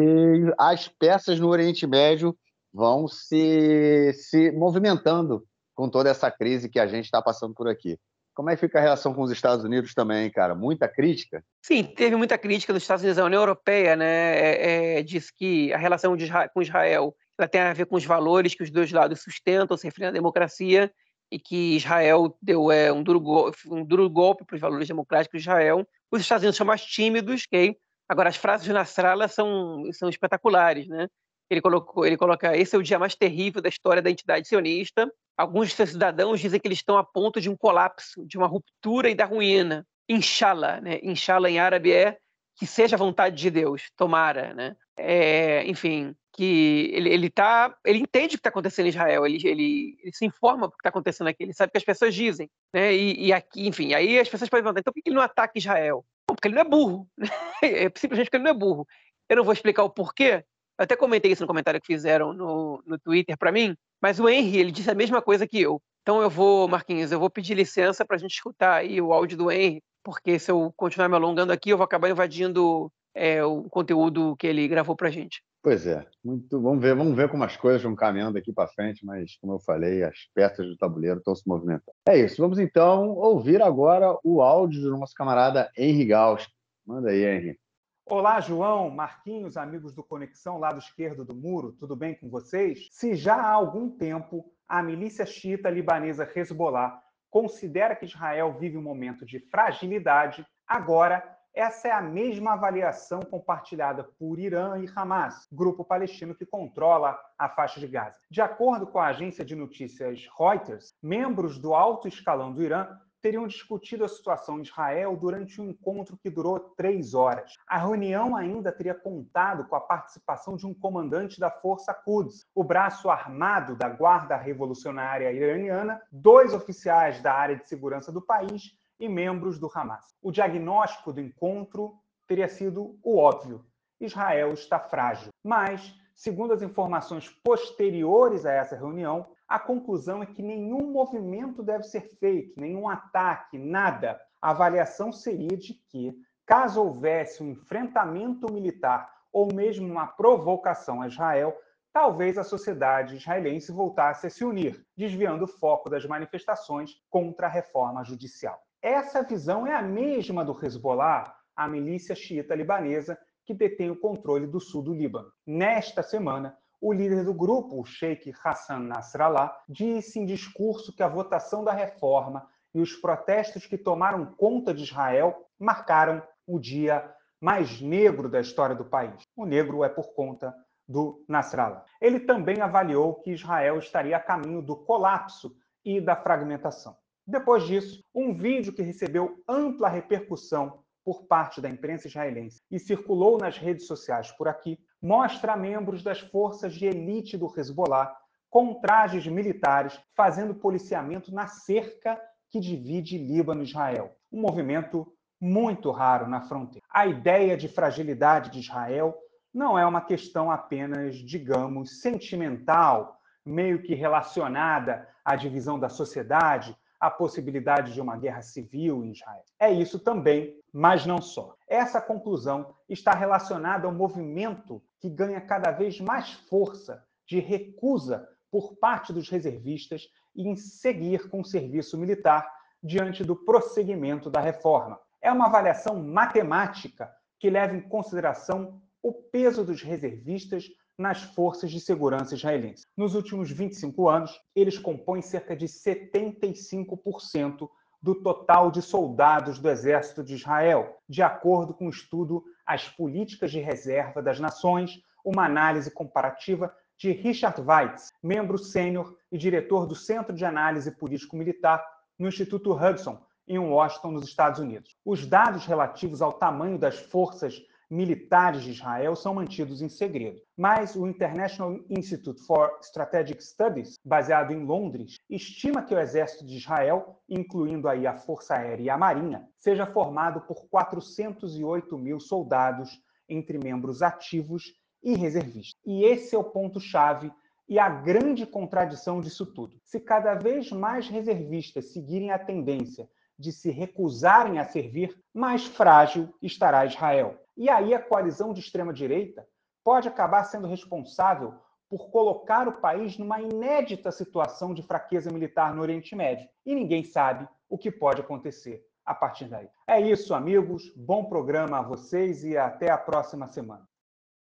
[0.59, 2.37] as peças no Oriente Médio
[2.73, 7.99] vão se, se movimentando com toda essa crise que a gente está passando por aqui.
[8.35, 10.55] Como é que fica a relação com os Estados Unidos também, cara?
[10.55, 11.45] Muita crítica?
[11.63, 13.19] Sim, teve muita crítica dos Estados Unidos.
[13.19, 17.61] A União Europeia né, é, é, diz que a relação Israel, com Israel ela tem
[17.61, 20.93] a ver com os valores que os dois lados sustentam, se referindo à democracia,
[21.31, 25.41] e que Israel deu é, um, duro golpe, um duro golpe para os valores democráticos
[25.41, 25.87] de Israel.
[26.11, 27.77] Os Estados Unidos são mais tímidos, ok?
[28.09, 31.09] Agora, as frases de Nasrallah são, são espetaculares, né?
[31.51, 35.13] Ele, colocou, ele coloca: esse é o dia mais terrível da história da entidade sionista.
[35.37, 38.47] Alguns de seus cidadãos dizem que eles estão a ponto de um colapso, de uma
[38.47, 39.87] ruptura e da ruína.
[40.09, 41.01] Inshallah, né?
[41.03, 42.19] Inshallah em árabe é
[42.57, 44.77] que seja a vontade de Deus, tomara, né?
[44.97, 49.39] É, enfim, que ele, ele tá, ele entende o que está acontecendo em Israel, ele,
[49.49, 52.15] ele, ele, se informa do que está acontecendo aqui, ele sabe o que as pessoas
[52.15, 52.95] dizem, né?
[52.95, 55.57] E, e, aqui, enfim, aí as pessoas podem perguntar, então por que ele não ataca
[55.57, 56.05] Israel?
[56.27, 57.29] Porque ele não é burro, né?
[57.63, 58.87] é simplesmente porque ele não é burro.
[59.29, 60.45] Eu não vou explicar o porquê,
[60.81, 64.27] eu até comentei isso no comentário que fizeram no, no Twitter para mim, mas o
[64.27, 65.79] Henry, ele disse a mesma coisa que eu.
[66.01, 69.37] Então eu vou, Marquinhos, eu vou pedir licença para a gente escutar aí o áudio
[69.37, 73.65] do Henry, porque se eu continuar me alongando aqui, eu vou acabar invadindo é, o
[73.65, 75.43] conteúdo que ele gravou para a gente.
[75.63, 79.05] Pois é, muito, vamos ver, vamos ver como as coisas vão caminhando aqui para frente,
[79.05, 81.93] mas como eu falei, as peças do tabuleiro estão se movimentando.
[82.09, 86.49] É isso, vamos então ouvir agora o áudio do nosso camarada Henry Gauss.
[86.87, 87.59] Manda aí, Henry.
[88.07, 92.89] Olá, João, Marquinhos, amigos do Conexão, lado esquerdo do muro, tudo bem com vocês?
[92.91, 98.83] Se já há algum tempo a milícia xiita libanesa Hezbollah considera que Israel vive um
[98.83, 101.23] momento de fragilidade, agora
[101.55, 107.49] essa é a mesma avaliação compartilhada por Irã e Hamas, grupo palestino que controla a
[107.49, 108.17] faixa de Gaza.
[108.31, 112.89] De acordo com a agência de notícias Reuters, membros do alto escalão do Irã
[113.21, 117.55] teriam discutido a situação em Israel durante um encontro que durou três horas.
[117.67, 122.65] A reunião ainda teria contado com a participação de um comandante da Força Quds, o
[122.65, 129.09] braço armado da Guarda Revolucionária Iraniana, dois oficiais da área de segurança do país e
[129.09, 130.15] membros do Hamas.
[130.23, 131.95] O diagnóstico do encontro
[132.27, 133.65] teria sido o óbvio:
[134.01, 135.31] Israel está frágil.
[135.43, 141.85] Mas, segundo as informações posteriores a essa reunião, a conclusão é que nenhum movimento deve
[141.85, 144.21] ser feito, nenhum ataque, nada.
[144.39, 146.15] A avaliação seria de que,
[146.45, 151.57] caso houvesse um enfrentamento militar ou mesmo uma provocação a Israel,
[151.91, 157.51] talvez a sociedade israelense voltasse a se unir, desviando o foco das manifestações contra a
[157.51, 158.61] reforma judicial.
[158.83, 163.19] Essa visão é a mesma do Hezbollah, a milícia xiita libanesa
[163.51, 165.33] que detém o controle do sul do Líbano.
[165.45, 171.09] Nesta semana, o líder do grupo, o Sheikh Hassan Nasrallah, disse em discurso que a
[171.09, 177.81] votação da reforma e os protestos que tomaram conta de Israel marcaram o dia mais
[177.81, 179.21] negro da história do país.
[179.37, 180.55] O negro é por conta
[180.89, 181.85] do Nasrallah.
[182.01, 186.97] Ele também avaliou que Israel estaria a caminho do colapso e da fragmentação.
[187.27, 193.37] Depois disso, um vídeo que recebeu ampla repercussão por parte da imprensa israelense e circulou
[193.37, 198.17] nas redes sociais por aqui, mostra membros das forças de elite do Hezbollah
[198.49, 202.17] com trajes militares fazendo policiamento na cerca
[202.49, 204.15] que divide Líbano e Israel.
[204.31, 206.87] Um movimento muito raro na fronteira.
[206.89, 209.19] A ideia de fragilidade de Israel
[209.53, 217.11] não é uma questão apenas, digamos, sentimental, meio que relacionada à divisão da sociedade, à
[217.11, 219.43] possibilidade de uma guerra civil em Israel.
[219.59, 221.57] É isso também, mas não só.
[221.67, 228.77] Essa conclusão está relacionada ao movimento que ganha cada vez mais força de recusa por
[228.77, 232.47] parte dos reservistas em seguir com o serviço militar
[232.83, 235.01] diante do prosseguimento da reforma.
[235.23, 240.69] É uma avaliação matemática que leva em consideração o peso dos reservistas
[241.01, 242.87] nas forças de segurança israelenses.
[242.95, 247.71] Nos últimos 25 anos, eles compõem cerca de 75%
[248.03, 253.51] do total de soldados do Exército de Israel, de acordo com o estudo As Políticas
[253.51, 259.95] de Reserva das Nações, uma análise comparativa de Richard Weitz, membro sênior e diretor do
[259.95, 261.83] Centro de Análise Político-Militar
[262.19, 264.95] no Instituto Hudson, em Washington, nos Estados Unidos.
[265.03, 270.41] Os dados relativos ao tamanho das forças militares de Israel são mantidos em segredo.
[270.57, 276.57] Mas o International Institute for Strategic Studies, baseado em Londres, estima que o exército de
[276.57, 283.03] Israel, incluindo aí a Força Aérea e a Marinha, seja formado por 408 mil soldados
[283.29, 284.73] entre membros ativos
[285.03, 285.81] e reservistas.
[285.85, 287.33] E esse é o ponto-chave
[287.69, 289.77] e a grande contradição disso tudo.
[289.85, 296.35] Se cada vez mais reservistas seguirem a tendência de se recusarem a servir, mais frágil
[296.43, 297.40] estará Israel.
[297.57, 299.47] E aí a coalizão de extrema-direita
[299.85, 301.55] pode acabar sendo responsável
[301.89, 306.49] por colocar o país numa inédita situação de fraqueza militar no Oriente Médio.
[306.65, 309.69] E ninguém sabe o que pode acontecer a partir daí.
[309.89, 310.93] É isso, amigos.
[310.95, 313.89] Bom programa a vocês e até a próxima semana.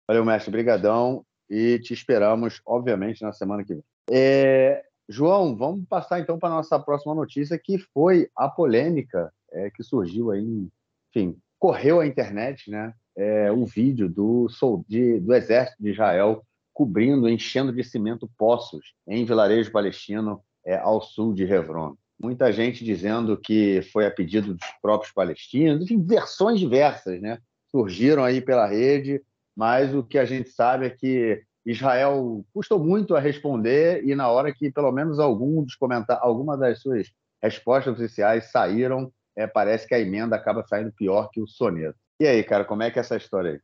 [0.07, 0.51] Valeu, mestre.
[0.51, 1.25] Brigadão.
[1.49, 3.85] E te esperamos, obviamente, na semana que vem.
[4.09, 4.85] É...
[5.09, 9.83] João, vamos passar então para a nossa próxima notícia, que foi a polêmica é, que
[9.83, 10.69] surgiu aí,
[11.09, 12.95] enfim, correu a internet, né?
[13.21, 14.49] É, um vídeo do,
[14.89, 16.43] de, do exército de Israel
[16.73, 21.95] cobrindo, enchendo de cimento poços em vilarejo palestino é, ao sul de Hebron.
[22.19, 27.39] Muita gente dizendo que foi a pedido dos próprios palestinos, enfim, versões diversas, né?
[27.71, 29.23] Surgiram aí pela rede,
[29.55, 34.29] mas o que a gente sabe é que Israel custou muito a responder e na
[34.29, 35.77] hora que pelo menos algum dos
[36.21, 37.11] alguma das suas
[37.43, 41.99] respostas oficiais saíram, é, parece que a emenda acaba saindo pior que o soneto.
[42.21, 43.61] E aí, cara, como é que é essa história aí?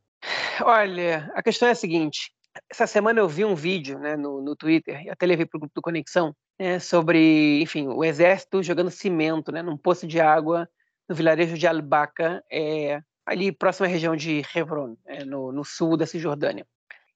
[0.63, 2.31] Olha, a questão é a seguinte.
[2.71, 5.75] Essa semana eu vi um vídeo né, no, no Twitter, até levei para o grupo
[5.75, 10.67] do Conexão, né, sobre, enfim, o exército jogando cimento né, num poço de água
[11.07, 15.95] no vilarejo de Al-Baqa, é, ali próxima à região de Hebron, é, no, no, sul
[15.95, 16.65] da Cisjordânia.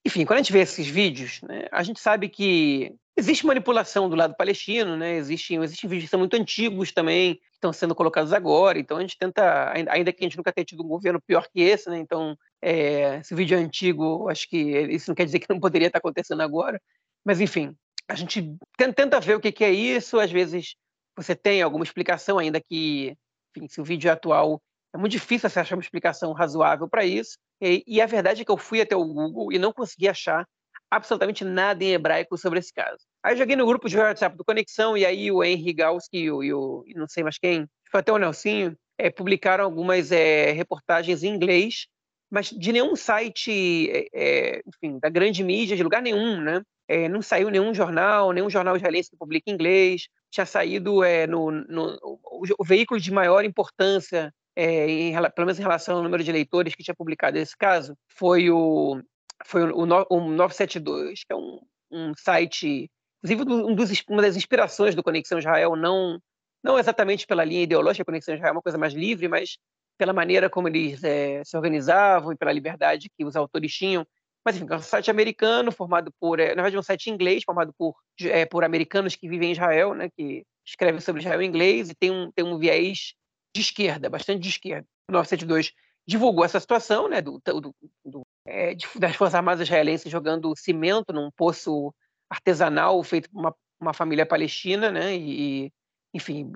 [0.05, 4.15] Enfim, quando a gente vê esses vídeos, né, a gente sabe que existe manipulação do
[4.15, 8.79] lado palestino, né, existem, existem vídeos que são muito antigos também, estão sendo colocados agora.
[8.79, 11.61] Então a gente tenta, ainda que a gente nunca tenha tido um governo pior que
[11.61, 11.99] esse, né?
[11.99, 15.87] Então é, esse vídeo é antigo, acho que isso não quer dizer que não poderia
[15.87, 16.81] estar acontecendo agora.
[17.23, 17.75] Mas enfim,
[18.07, 20.19] a gente tenta ver o que é isso.
[20.19, 20.75] Às vezes
[21.15, 23.15] você tem alguma explicação, ainda que,
[23.55, 24.61] enfim, se o vídeo é atual,
[24.93, 27.37] é muito difícil você achar uma explicação razoável para isso.
[27.61, 30.45] E, e a verdade é que eu fui até o Google e não consegui achar
[30.89, 32.99] absolutamente nada em hebraico sobre esse caso.
[33.23, 36.43] Aí joguei no grupo de WhatsApp do Conexão e aí o Henry Gauss e o,
[36.43, 40.51] e o e não sei mais quem foi até o Nelsinho, é, publicaram algumas é,
[40.51, 41.87] reportagens em inglês,
[42.31, 46.61] mas de nenhum site, é, enfim, da grande mídia, de lugar nenhum, né?
[46.87, 50.07] É, não saiu nenhum jornal, nenhum jornal israelense que publica em inglês.
[50.29, 55.59] Tinha saído é, no, no o, o, veículo de maior importância, é, em, pelo menos
[55.59, 59.01] em relação ao número de leitores que tinha publicado esse caso, foi o,
[59.45, 61.59] foi o, o, o 972, que é um,
[61.91, 62.89] um site,
[63.23, 66.19] inclusive um dos, uma das inspirações do Conexão Israel, não,
[66.63, 69.57] não exatamente pela linha ideológica, a Conexão Israel é uma coisa mais livre, mas
[69.97, 74.05] pela maneira como eles é, se organizavam e pela liberdade que os autores tinham.
[74.43, 77.71] Mas, enfim, é um site americano formado por, é, na verdade, um site inglês formado
[77.77, 77.93] por,
[78.23, 81.95] é, por americanos que vivem em Israel, né, que escrevem sobre Israel em inglês e
[81.95, 83.13] tem um, tem um viés
[83.53, 84.87] de esquerda, bastante de esquerda.
[85.09, 85.73] O 972
[86.07, 87.75] divulgou essa situação né, do, do,
[88.05, 91.93] do é, das Forças Armadas israelenses jogando cimento num poço
[92.29, 95.71] artesanal feito por uma, uma família palestina, né, e,
[96.13, 96.51] enfim,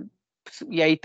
[0.69, 0.99] e aí,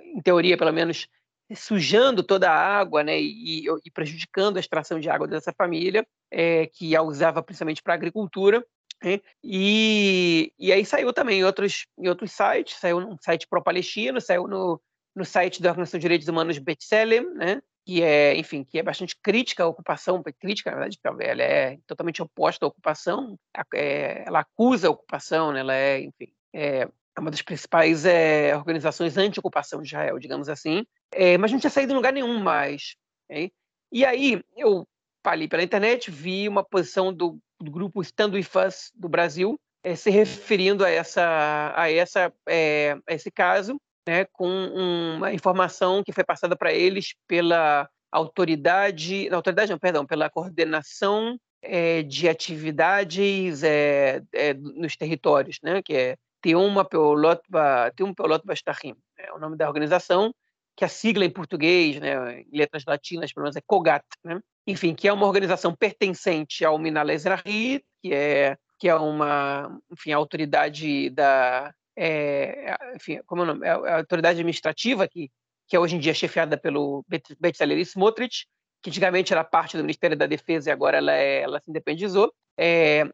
[0.00, 1.08] em teoria, pelo menos,
[1.54, 6.66] sujando toda a água né, e, e prejudicando a extração de água dessa família, é,
[6.66, 8.64] que a usava principalmente para agricultura.
[9.02, 14.20] Né, e, e aí saiu também em outros, em outros sites, saiu num site pró-palestino,
[14.20, 14.80] saiu no,
[15.16, 19.16] no site da Organização de Direitos Humanos Betselem, né, que é, enfim, que é bastante
[19.16, 23.38] crítica à ocupação, crítica, na verdade, ela é totalmente oposta à ocupação,
[23.74, 28.54] é, ela acusa a ocupação, né, ela é, enfim, é, é uma das principais é,
[28.54, 32.94] organizações anti-ocupação de Israel, digamos assim, é, mas não tinha saído em lugar nenhum mais.
[33.24, 33.50] Okay?
[33.90, 34.86] E aí eu
[35.24, 39.94] falei pela internet, vi uma posição do, do grupo Stand With Us do Brasil é,
[39.94, 46.12] se referindo a, essa, a, essa, é, a esse caso, né, com uma informação que
[46.12, 53.62] foi passada para eles pela autoridade, não, autoridade não, perdão, pela coordenação é, de atividades
[53.62, 57.40] é, é, nos territórios, né, que é Teuma Peolot,
[57.96, 60.32] Teum Peolot Bastahim, é o nome da organização,
[60.76, 64.40] que a sigla em português, né, em letras latinas, pelo menos é COGAT, né?
[64.66, 70.12] enfim, que é uma organização pertencente ao Minal Ezrahi, que é que é uma, enfim,
[70.12, 73.66] autoridade da, é, enfim, como é o nome?
[73.66, 75.30] É a autoridade administrativa que
[75.66, 77.04] que é hoje em dia chefiada pelo
[77.40, 78.46] Bezalel Smotrich,
[78.82, 82.32] que antigamente era parte do Ministério da Defesa e agora ela, é, ela se independizou.
[82.56, 83.04] É,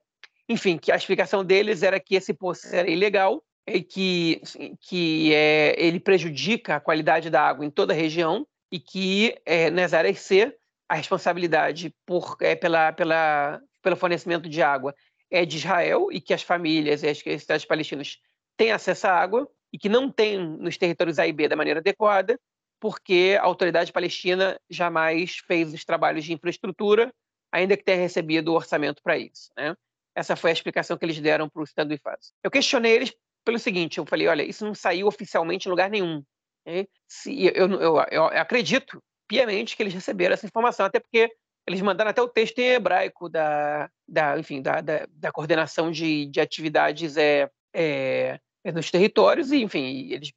[0.49, 4.43] enfim, que a explicação deles era que esse poço era ilegal e que,
[4.81, 9.71] que é, ele prejudica a qualidade da água em toda a região e que é,
[9.71, 10.55] nas áreas C
[10.89, 14.95] a responsabilidade por, é, pela, pela, pelo fornecimento de água
[15.31, 18.19] é de Israel e que as famílias e as cidades palestinas
[18.63, 21.81] têm acesso à água e que não tem nos territórios A e B da maneira
[21.81, 22.39] adequada,
[22.79, 27.13] porque a autoridade palestina jamais fez os trabalhos de infraestrutura,
[27.51, 29.51] ainda que tenha recebido o orçamento para isso.
[29.57, 29.75] Né?
[30.15, 32.33] Essa foi a explicação que eles deram para o Estado e Faz.
[32.43, 33.13] Eu questionei eles
[33.45, 36.23] pelo seguinte, eu falei, olha, isso não saiu oficialmente em lugar nenhum.
[36.65, 36.87] Né?
[37.09, 41.29] Se, eu, eu, eu, acredito piamente que eles receberam essa informação, até porque
[41.67, 46.27] eles mandaram até o texto em hebraico da, da enfim, da, da, da coordenação de,
[46.27, 48.39] de atividades é, é,
[48.71, 50.33] nos territórios e, enfim, eles,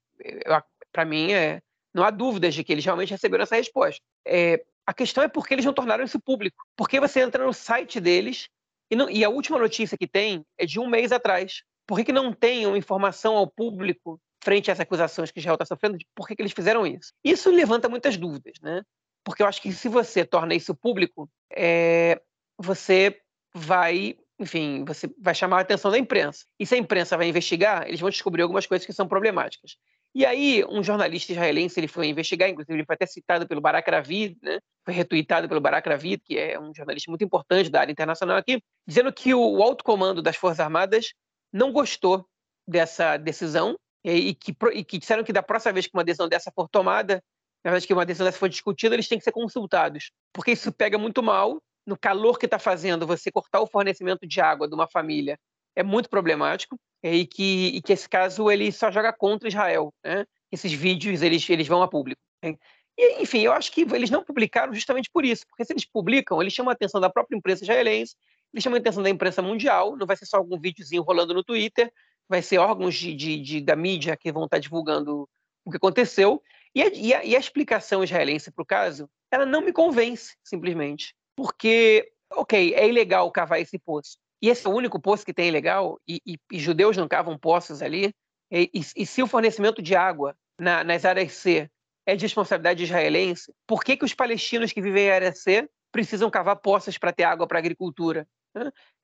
[0.92, 1.62] para mim, é,
[1.94, 4.02] não há dúvidas de que eles realmente receberam essa resposta.
[4.26, 6.66] É, a questão é por que eles não tornaram isso público.
[6.76, 8.50] Porque você entra no site deles
[8.90, 11.64] e, não, e a última notícia que tem é de um mês atrás.
[11.88, 15.56] Por que, que não tem uma informação ao público frente a essas acusações que Israel
[15.56, 17.12] está sofrendo de por que, que eles fizeram isso?
[17.24, 18.84] Isso levanta muitas dúvidas, né?
[19.24, 22.22] Porque eu acho que se você torna isso público, é,
[22.58, 23.20] você
[23.54, 26.46] vai, enfim, você vai chamar a atenção da imprensa.
[26.60, 29.78] E se a imprensa vai investigar, eles vão descobrir algumas coisas que são problemáticas.
[30.14, 33.90] E aí, um jornalista israelense ele foi investigar, inclusive ele foi até citado pelo Barak
[33.90, 34.60] Ravid, né?
[34.86, 38.62] foi retuitado pelo Barak Ravid, que é um jornalista muito importante da área internacional aqui,
[38.88, 41.14] dizendo que o alto comando das Forças Armadas
[41.52, 42.26] não gostou
[42.66, 46.52] dessa decisão e, que, e que disseram que da próxima vez que uma decisão dessa
[46.52, 47.22] for tomada,
[47.64, 50.72] na verdade que uma decisão dessa for discutida, eles têm que ser consultados, porque isso
[50.72, 54.74] pega muito mal no calor que está fazendo você cortar o fornecimento de água de
[54.74, 55.40] uma família
[55.76, 59.94] é muito problemático e que, e que esse caso ele só joga contra Israel.
[60.04, 60.26] Né?
[60.52, 62.22] Esses vídeos eles, eles vão a público.
[62.44, 62.56] Né?
[62.98, 66.42] E, enfim, eu acho que eles não publicaram justamente por isso, porque se eles publicam,
[66.42, 68.16] eles chamam a atenção da própria imprensa israelense,
[68.54, 71.44] eles chamam a atenção da imprensa mundial, não vai ser só algum videozinho rolando no
[71.44, 71.92] Twitter,
[72.28, 75.28] vai ser órgãos de, de, de da mídia que vão estar divulgando
[75.66, 76.42] o que aconteceu.
[76.74, 80.36] E a, e a, e a explicação israelense para o caso, ela não me convence,
[80.44, 81.14] simplesmente.
[81.36, 85.48] Porque, ok, é ilegal cavar esse poço, e esse é o único poço que tem
[85.48, 88.14] ilegal, e, e, e judeus não cavam poços ali,
[88.52, 91.70] e, e se o fornecimento de água na, nas áreas C
[92.06, 96.30] é de responsabilidade israelense, por que, que os palestinos que vivem em área C precisam
[96.30, 98.28] cavar poças para ter água para a agricultura?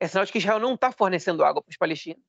[0.00, 2.22] É sinal de que Israel não está fornecendo água para os palestinos,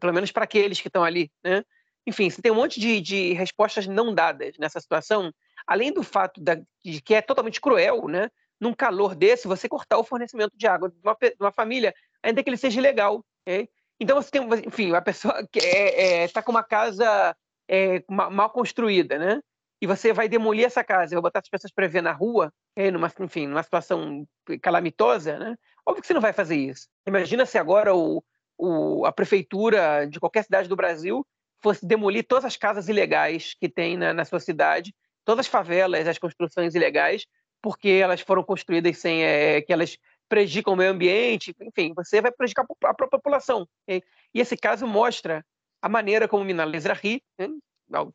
[0.00, 1.30] pelo menos para aqueles que estão ali.
[1.44, 1.62] Né?
[2.06, 5.32] enfim, você tem um monte de, de respostas não dadas nessa situação,
[5.66, 8.30] além do fato da, de que é totalmente cruel, né?
[8.60, 12.42] Num calor desse, você cortar o fornecimento de água de uma, de uma família, ainda
[12.42, 13.24] que ele seja ilegal.
[13.42, 13.68] Okay?
[13.98, 17.36] Então você tem, enfim, a pessoa que está é, é, tá com uma casa
[17.68, 19.40] é, mal construída, né?
[19.82, 22.52] E você vai demolir essa casa, vai botar as pessoas para ver na rua,
[22.92, 24.26] numa, enfim, numa situação
[24.60, 25.56] calamitosa, né?
[25.86, 26.86] Óbvio que você não vai fazer isso.
[27.06, 28.22] Imagina se agora o,
[28.58, 31.26] o, a prefeitura de qualquer cidade do Brasil
[31.62, 34.94] fosse demolir todas as casas ilegais que tem na, na sua cidade,
[35.24, 37.26] todas as favelas, as construções ilegais,
[37.62, 39.96] porque elas foram construídas sem é, que elas
[40.28, 43.68] prejudicam o meio ambiente, enfim, você vai prejudicar a própria população.
[43.88, 44.02] E
[44.32, 45.44] esse caso mostra
[45.82, 47.48] a maneira como Minal Ezrahi, né,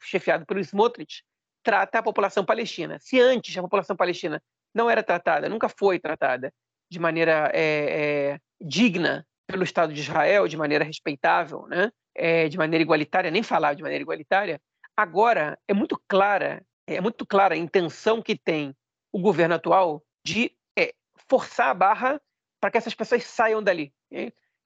[0.01, 1.23] chefiado pelo Smotrich,
[1.61, 2.97] trata a população palestina.
[3.01, 4.41] Se antes a população palestina
[4.73, 6.53] não era tratada, nunca foi tratada
[6.89, 11.91] de maneira é, é, digna pelo Estado de Israel, de maneira respeitável, né?
[12.13, 14.61] É, de maneira igualitária, nem falar de maneira igualitária,
[14.95, 18.73] agora é muito clara, é muito clara a intenção que tem
[19.15, 20.93] o governo atual de é,
[21.29, 22.21] forçar a barra
[22.59, 23.93] para que essas pessoas saiam dali.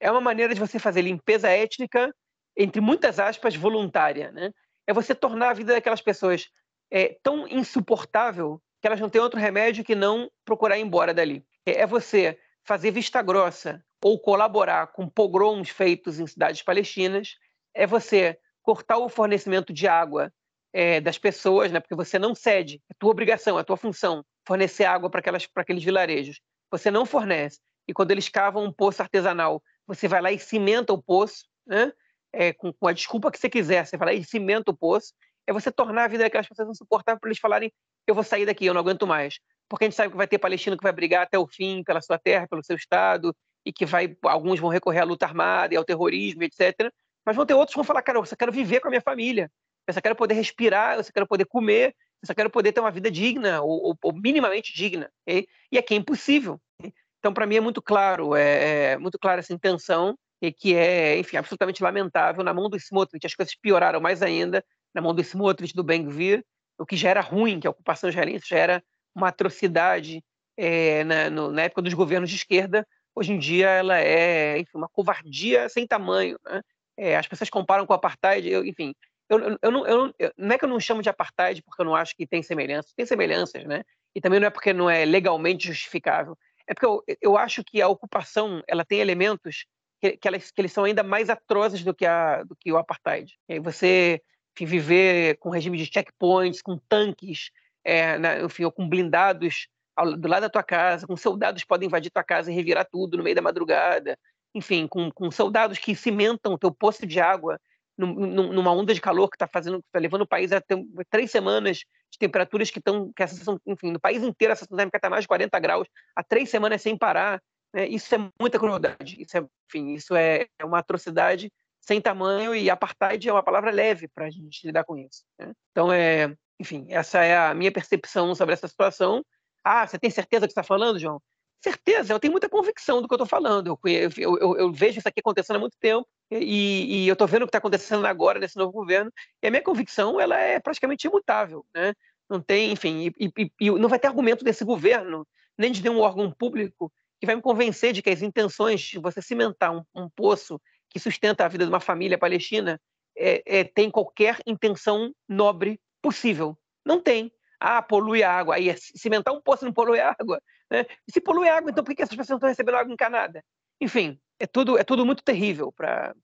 [0.00, 2.12] É uma maneira de você fazer limpeza étnica,
[2.56, 4.32] entre muitas aspas, voluntária.
[4.32, 4.50] Né?
[4.88, 6.48] É você tornar a vida daquelas pessoas
[6.90, 11.46] é, tão insuportável que elas não têm outro remédio que não procurar ir embora dali.
[11.64, 17.36] É, é você fazer vista grossa ou colaborar com pogroms feitos em cidades palestinas,
[17.72, 20.32] é você cortar o fornecimento de água
[20.72, 21.80] é, das pessoas, né?
[21.80, 25.22] porque você não cede, é tua obrigação, é tua função fornecer água para
[25.56, 26.40] aqueles vilarejos.
[26.70, 27.60] Você não fornece.
[27.86, 31.92] E quando eles cavam um poço artesanal, você vai lá e cimenta o poço, né?
[32.32, 35.12] É, com, com, a desculpa que você quiser, você vai lá e cimenta o poço,
[35.46, 37.72] é você tornar a vida daquelas pessoas insuportável para eles falarem:
[38.06, 39.40] eu vou sair daqui, eu não aguento mais.
[39.68, 42.00] Porque a gente sabe que vai ter palestino que vai brigar até o fim pela
[42.00, 45.76] sua terra, pelo seu estado, e que vai alguns vão recorrer à luta armada e
[45.76, 46.92] ao terrorismo, etc.
[47.24, 49.02] Mas vão ter outros que vão falar: cara, eu só quero viver com a minha
[49.02, 49.50] família,
[49.90, 52.80] eu só quero poder respirar, eu só quero poder comer, eu só quero poder ter
[52.80, 55.10] uma vida digna, ou, ou, ou minimamente digna.
[55.26, 55.46] Okay?
[55.70, 56.60] E aqui é impossível.
[56.78, 56.92] Okay?
[57.18, 61.18] Então, para mim, é muito claro, é, é muito clara essa intenção, e que é,
[61.18, 62.42] enfim, absolutamente lamentável.
[62.42, 64.64] Na mão do Smotrich, as coisas pioraram mais ainda
[64.94, 66.44] na mão do Smotrich, do Ben-Gvir,
[66.78, 68.82] o que já era ruim, que a ocupação israelense já era
[69.14, 70.24] uma atrocidade
[70.56, 74.78] é, na, no, na, época dos governos de esquerda, hoje em dia ela é enfim,
[74.78, 76.38] uma covardia sem tamanho.
[76.44, 76.62] Né?
[76.96, 78.94] É, as pessoas comparam com o apartheid, eu, enfim,
[79.30, 81.94] eu, eu, não, eu, não é que eu não chamo de apartheid porque eu não
[81.94, 83.84] acho que tem semelhanças, tem semelhanças, né?
[84.14, 87.80] E também não é porque não é legalmente justificável, é porque eu, eu acho que
[87.80, 89.66] a ocupação ela tem elementos
[90.00, 92.76] que, que, elas, que eles são ainda mais atrozes do que, a, do que o
[92.76, 93.38] apartheid.
[93.48, 94.20] E aí você
[94.58, 97.50] viver com regime de checkpoints, com tanques,
[97.84, 101.68] é, na, enfim, ou com blindados ao, do lado da tua casa, com soldados que
[101.68, 104.18] podem invadir tua casa e revirar tudo no meio da madrugada,
[104.54, 107.58] enfim, com, com soldados que cimentam o teu poço de água
[108.06, 110.76] numa onda de calor que está fazendo, está levando o país a ter
[111.08, 113.26] três semanas de temperaturas que estão, que a
[113.66, 116.82] enfim, no país inteiro a sensação térmica está mais de 40 graus, há três semanas
[116.82, 117.42] sem parar,
[117.74, 117.86] né?
[117.86, 122.68] isso é muita crueldade, isso é, enfim, isso é, é uma atrocidade sem tamanho e
[122.68, 125.24] apartheid é uma palavra leve para a gente lidar com isso.
[125.38, 125.52] Né?
[125.70, 129.24] Então, é, enfim, essa é a minha percepção sobre essa situação.
[129.64, 131.20] Ah, você tem certeza que está falando, João?
[131.62, 133.66] Certeza, eu tenho muita convicção do que eu estou falando.
[133.66, 137.28] Eu, eu, eu, eu, vejo isso aqui acontecendo há muito tempo e, e eu estou
[137.28, 139.12] vendo o que está acontecendo agora nesse novo governo.
[139.42, 141.92] E a minha convicção ela é praticamente imutável, né?
[142.30, 145.26] Não tem, enfim, e, e, e não vai ter argumento desse governo
[145.58, 146.90] nem de nenhum órgão público
[147.20, 150.58] que vai me convencer de que as intenções de você cimentar um, um poço
[150.88, 152.80] que sustenta a vida de uma família palestina
[153.16, 156.56] é, é, tem qualquer intenção nobre possível.
[156.86, 157.30] Não tem.
[157.60, 158.54] Ah, polui a água.
[158.54, 160.40] Aí é cimentar um poço não polui a água.
[160.70, 160.86] Né?
[161.06, 163.42] E se polui água, então por que essas pessoas não estão recebendo água encanada?
[163.80, 166.14] Enfim, é tudo, é tudo muito terrível para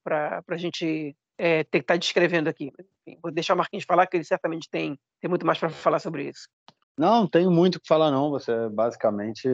[0.49, 2.73] a gente é, ter que estar descrevendo aqui.
[3.07, 5.99] Enfim, vou deixar o Marquinhos falar, que ele certamente tem, tem muito mais para falar
[5.99, 6.49] sobre isso.
[6.99, 8.31] Não, tenho muito o que falar, não.
[8.31, 9.49] Você basicamente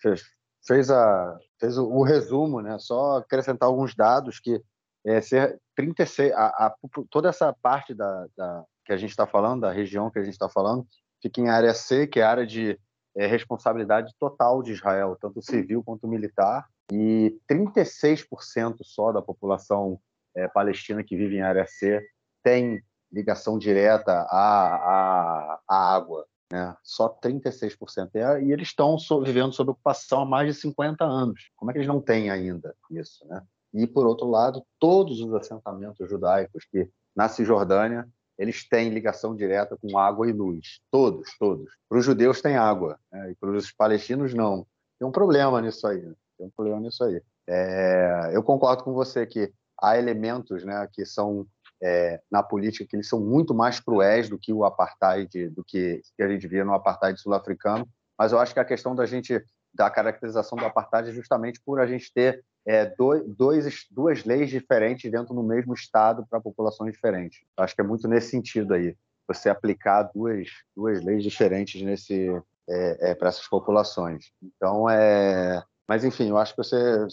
[0.00, 0.22] fez,
[0.66, 2.76] fez, a, fez o, o, resumo, né?
[2.78, 4.60] Só acrescentar alguns dados que
[5.06, 6.74] é, ser 36, a, a,
[7.10, 10.34] toda essa parte da, da que a gente está falando, da região que a gente
[10.34, 10.86] está falando,
[11.22, 12.78] fica em área C, que é a área de
[13.16, 19.98] é, responsabilidade total de Israel, tanto civil quanto militar, e 36% só da população
[20.34, 22.04] é, palestina que vive em área C
[22.42, 26.76] tem ligação direta à, à, à água né?
[26.82, 28.42] só 36%.
[28.42, 31.50] E eles estão vivendo sob ocupação há mais de 50 anos.
[31.56, 33.26] Como é que eles não têm ainda isso?
[33.26, 33.42] Né?
[33.72, 38.08] E, por outro lado, todos os assentamentos judaicos que na Cisjordânia
[38.38, 40.80] eles têm ligação direta com água e luz.
[40.90, 41.72] Todos, todos.
[41.88, 43.30] Para os judeus tem água, né?
[43.30, 44.66] e para os palestinos não.
[44.98, 46.02] Tem um problema nisso aí.
[46.02, 46.14] Né?
[46.38, 47.20] Tem um problema nisso aí.
[47.46, 48.30] É...
[48.32, 51.46] eu concordo com você que há elementos né, que são
[51.82, 56.00] é, na política que eles são muito mais cruéis do que o apartheid, do que,
[56.16, 57.86] que a gente via no apartheid sul-africano.
[58.18, 61.80] Mas eu acho que a questão da gente da caracterização do apartheid é justamente por
[61.80, 67.40] a gente ter é, dois, duas leis diferentes dentro do mesmo estado para populações diferentes.
[67.56, 68.96] Acho que é muito nesse sentido aí,
[69.28, 72.30] você aplicar duas, duas leis diferentes nesse
[72.68, 74.32] é, é, para essas populações.
[74.42, 77.06] Então, é, mas enfim, eu acho que você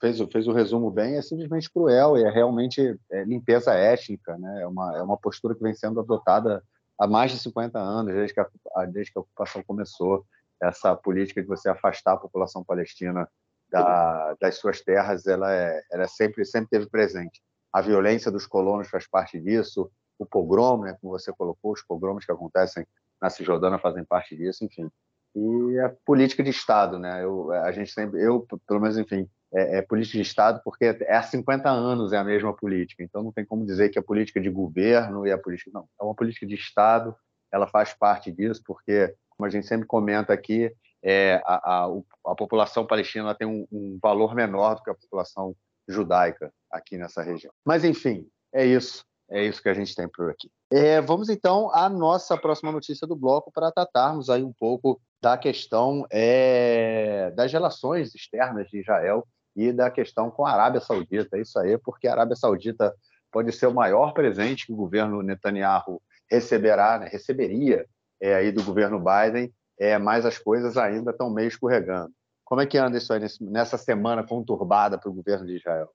[0.00, 4.62] fez, fez o resumo bem, é simplesmente cruel e é realmente é, limpeza étnica, né?
[4.62, 6.62] É uma, é uma postura que vem sendo adotada
[6.98, 10.24] há mais de 50 anos, desde que a, desde que a ocupação começou,
[10.60, 13.28] essa política de você afastar a população palestina
[13.70, 17.40] da, das suas terras, ela, é, ela é sempre, sempre teve presente.
[17.72, 22.24] A violência dos colonos faz parte disso, o pogrom, né, como você colocou, os pogroms
[22.24, 22.86] que acontecem
[23.20, 24.90] na Cisjordânia fazem parte disso, enfim.
[25.34, 27.22] E a política de Estado, né?
[27.22, 31.16] Eu, a gente sempre, eu, pelo menos, enfim, é, é, política de Estado porque é
[31.16, 33.02] há 50 anos é a mesma política.
[33.02, 36.04] Então não tem como dizer que a política de governo e a política não, é
[36.04, 37.14] uma política de Estado.
[37.52, 41.86] Ela faz parte disso porque, como a gente sempre comenta aqui, é, a, a,
[42.26, 45.54] a, população palestina tem um, um, valor menor do que a população
[45.88, 47.52] judaica aqui nessa região.
[47.64, 49.04] Mas enfim, é isso.
[49.30, 50.50] É isso que a gente tem por aqui.
[50.72, 55.36] É, vamos então à nossa próxima notícia do bloco para tratarmos aí um pouco da
[55.36, 61.36] questão é, das relações externas de Israel e da questão com a Arábia Saudita.
[61.36, 62.94] É isso aí, porque a Arábia Saudita
[63.30, 67.86] pode ser o maior presente que o governo Netanyahu receberá, né, receberia
[68.20, 72.12] é, aí do governo Biden, é, mas as coisas ainda estão meio escorregando.
[72.44, 75.90] Como é que anda isso aí nessa semana conturbada para o governo de Israel?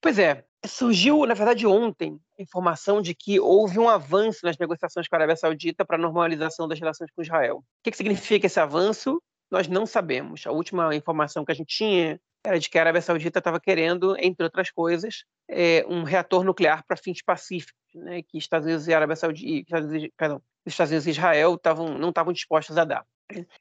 [0.00, 5.08] Pois é, surgiu, na verdade, ontem, a informação de que houve um avanço nas negociações
[5.08, 7.58] com a Arábia Saudita para a normalização das relações com Israel.
[7.58, 9.20] O que, que significa esse avanço?
[9.50, 10.46] Nós não sabemos.
[10.46, 14.16] A última informação que a gente tinha era de que a Arábia Saudita estava querendo,
[14.18, 18.94] entre outras coisas, é, um reator nuclear para fins pacíficos, né, que Estados Unidos e
[18.94, 23.04] Arábia Saudita, Estados Unidos, perdão, Estados Unidos e Israel tavam, não estavam dispostos a dar.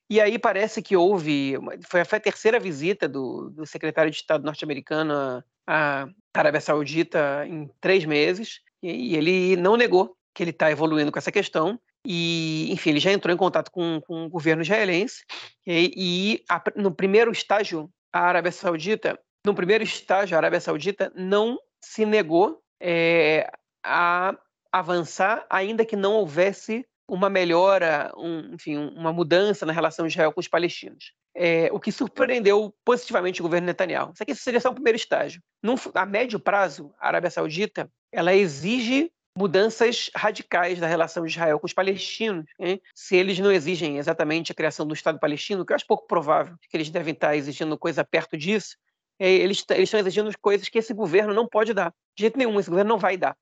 [0.10, 1.56] E aí parece que houve,
[1.88, 8.06] foi a terceira visita do, do secretário de Estado norte-americano à Arábia Saudita em três
[8.06, 13.00] meses, e, ele não negou que ele está evoluindo com essa questão, e, enfim, ele
[13.00, 15.26] já entrou em contato com, com o governo israelense,
[15.66, 21.12] e, e a, no primeiro estágio a Arábia Saudita, no primeiro estágio, a Arábia Saudita
[21.16, 23.50] não se negou é,
[23.84, 24.38] a
[24.72, 30.34] avançar, ainda que não houvesse uma melhora, um, enfim, uma mudança na relação de Israel
[30.34, 31.14] com os palestinos.
[31.36, 34.12] É, o que surpreendeu positivamente o governo Netanyahu.
[34.14, 35.42] Isso aqui seria só o primeiro estágio.
[35.62, 41.60] Num, a médio prazo, a Arábia Saudita ela exige mudanças radicais da relação de Israel
[41.60, 42.82] com os palestinos, hein?
[42.96, 46.56] se eles não exigem exatamente a criação do Estado palestino, que eu acho pouco provável
[46.68, 48.76] que eles devem estar exigindo coisa perto disso,
[49.20, 51.94] é, eles, eles estão exigindo coisas que esse governo não pode dar.
[52.16, 53.38] De jeito nenhum, esse governo não vai dar.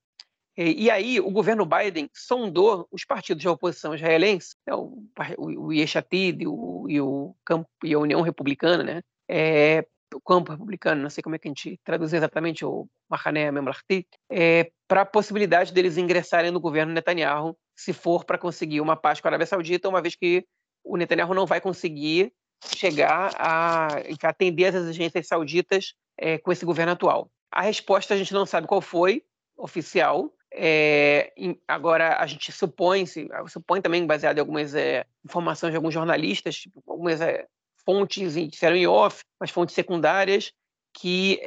[0.56, 5.02] E, aí, o governo Biden sondou os partidos de oposição israelense, né, o,
[5.36, 9.02] o, o Yeshatid e, e, o Campo, e a União Republicana, né?
[9.28, 13.50] É, o campo republicano, não sei como é que a gente traduz exatamente o Mahané
[13.50, 18.96] Memlarti, é, para a possibilidade deles ingressarem no governo Netanyahu, se for para conseguir uma
[18.96, 20.46] paz com a Arábia Saudita, uma vez que
[20.82, 22.32] o Netanyahu não vai conseguir
[22.64, 27.30] chegar a, a atender as exigências sauditas é, com esse governo atual.
[27.50, 29.22] A resposta a gente não sabe qual foi,
[29.56, 30.32] oficial.
[30.58, 31.34] É,
[31.68, 36.56] agora a gente supõe, se, supõe também baseado em algumas é, informações de alguns jornalistas,
[36.56, 37.46] tipo, algumas é,
[37.84, 40.52] fontes, disseram em off, mas fontes secundárias,
[40.94, 41.38] que,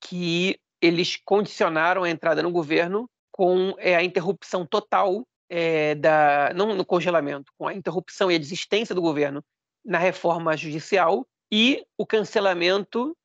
[0.00, 5.26] que eles condicionaram a entrada no governo com a interrupção total
[5.98, 9.44] da não no congelamento, com a interrupção e a desistência do governo
[9.84, 13.16] na reforma judicial e o cancelamento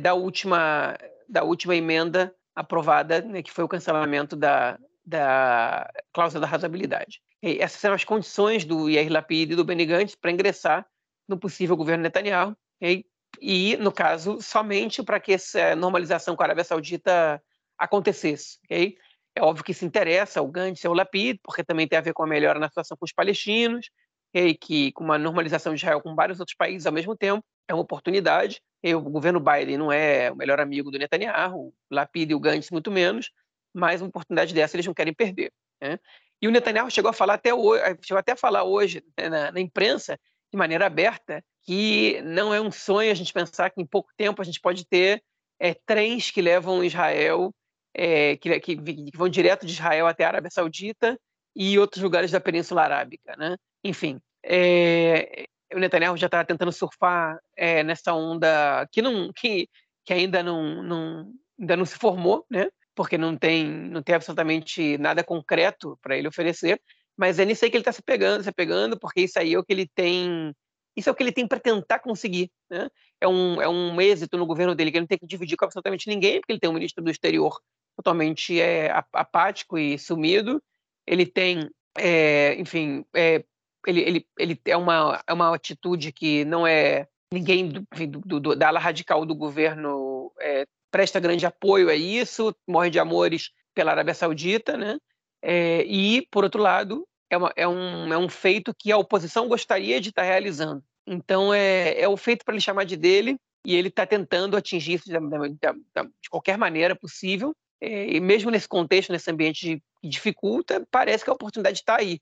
[0.00, 6.46] da última da última emenda aprovada, né, que foi o cancelamento da, da cláusula da
[6.46, 7.20] razoabilidade.
[7.40, 10.84] E essas são as condições do Yair Lapid e do Benny Gantz para ingressar
[11.28, 13.06] no possível governo Netanyahu, e,
[13.40, 17.40] e no caso, somente para que essa normalização com a Arábia Saudita
[17.78, 18.58] acontecesse.
[18.64, 18.96] Okay?
[19.36, 22.12] É óbvio que se interessa o Gantz e o Lapid, porque também tem a ver
[22.12, 23.88] com a melhora na situação com os palestinos,
[24.30, 24.54] okay?
[24.54, 27.82] que com uma normalização de Israel com vários outros países ao mesmo tempo, é uma
[27.82, 28.60] oportunidade.
[28.84, 32.70] O governo Biden não é o melhor amigo do Netanyahu, o Lapid e o Gantz
[32.70, 33.30] muito menos,
[33.74, 35.52] mas uma oportunidade dessa eles não querem perder.
[35.80, 35.98] Né?
[36.40, 39.52] E o Netanyahu chegou a falar até hoje, chegou até a falar hoje né, na,
[39.52, 40.18] na imprensa
[40.52, 44.40] de maneira aberta que não é um sonho a gente pensar que em pouco tempo
[44.40, 45.22] a gente pode ter
[45.60, 47.52] é, trens que levam Israel,
[47.92, 51.18] é, que, que, que, vão direto de Israel até a Arábia Saudita
[51.54, 53.36] e outros lugares da Península Arábica.
[53.36, 53.56] Né?
[53.84, 57.38] Enfim, é, o Netanyahu já está tentando surfar
[57.84, 59.68] nessa onda que, não, que,
[60.04, 62.68] que ainda, não, não, ainda não se formou, né?
[62.98, 66.82] porque não tem, não tem absolutamente nada concreto para ele oferecer,
[67.16, 69.58] mas é nisso aí que ele está se pegando, se pegando, porque isso aí é
[69.58, 70.52] o que ele tem,
[70.96, 72.88] isso é o que ele tem para tentar conseguir, né?
[73.20, 75.64] É um, é um êxito no governo dele que ele não tem que dividir com
[75.64, 77.56] absolutamente ninguém, porque ele tem um ministro do exterior
[77.96, 80.60] totalmente é, apático e sumido,
[81.06, 83.44] ele tem, é, enfim, é,
[83.86, 88.56] ele, ele, ele é uma, é uma atitude que não é ninguém do, do, do,
[88.56, 93.92] da ala radical do governo é, presta grande apoio a isso, morre de amores pela
[93.92, 94.98] Arábia Saudita, né?
[95.42, 99.46] É, e, por outro lado, é, uma, é, um, é um feito que a oposição
[99.48, 100.82] gostaria de estar realizando.
[101.06, 104.94] Então, é, é o feito para ele chamar de dele, e ele está tentando atingir
[104.94, 107.54] isso de, de, de, qualquer maneira possível.
[107.80, 112.20] É, e mesmo nesse contexto, nesse ambiente que dificulta, parece que a oportunidade está aí.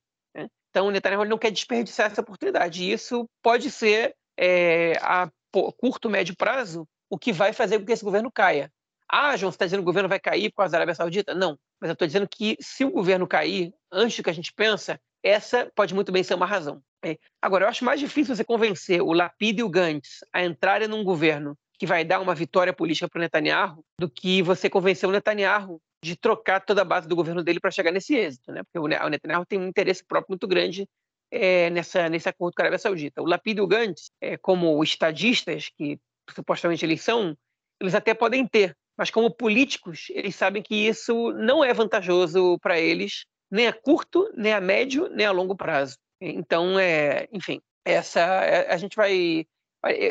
[0.76, 2.84] Então, o Netanyahu não quer desperdiçar essa oportunidade.
[2.84, 7.92] E isso pode ser, é, a curto, médio prazo, o que vai fazer com que
[7.92, 8.70] esse governo caia.
[9.10, 11.34] Ah, João, você está dizendo que o governo vai cair por causa da Arábia Saudita?
[11.34, 14.52] Não, mas eu estou dizendo que se o governo cair antes do que a gente
[14.52, 16.82] pensa, essa pode muito bem ser uma razão.
[17.02, 17.16] É.
[17.40, 21.02] Agora, eu acho mais difícil você convencer o Lapid e o Gantz a entrarem num
[21.02, 25.12] governo que vai dar uma vitória política para o Netanyahu do que você convencer o
[25.12, 28.62] Netanyahu de trocar toda a base do governo dele para chegar nesse êxito, né?
[28.62, 30.86] Porque o Netanyahu tem um interesse próprio muito grande
[31.30, 33.22] é, nessa, nesse acordo com a Arábia Saudita.
[33.22, 35.98] O Lapid e o Gantz, é, como estadistas que
[36.34, 37.36] supostamente eles são,
[37.80, 42.78] eles até podem ter, mas como políticos, eles sabem que isso não é vantajoso para
[42.78, 45.96] eles, nem a curto, nem a médio, nem a longo prazo.
[46.20, 49.46] Então, é, enfim, essa é, a gente vai.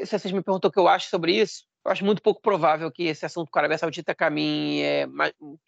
[0.06, 2.92] Se vocês me perguntam o que eu acho sobre isso, eu acho muito pouco provável
[2.92, 5.08] que esse assunto com a Arábia Saudita caminhe, é,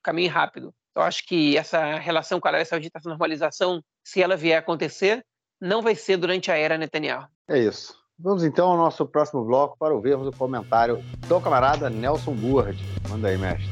[0.01, 0.73] caminhe rápido.
[0.95, 4.59] Eu acho que essa relação com a Arábia Saudita, essa normalização, se ela vier a
[4.59, 5.23] acontecer,
[5.61, 7.27] não vai ser durante a era Netanyahu.
[7.47, 7.95] É isso.
[8.17, 12.83] Vamos então ao nosso próximo bloco para ouvirmos o comentário do camarada Nelson Burd.
[13.07, 13.69] Manda aí, mestre.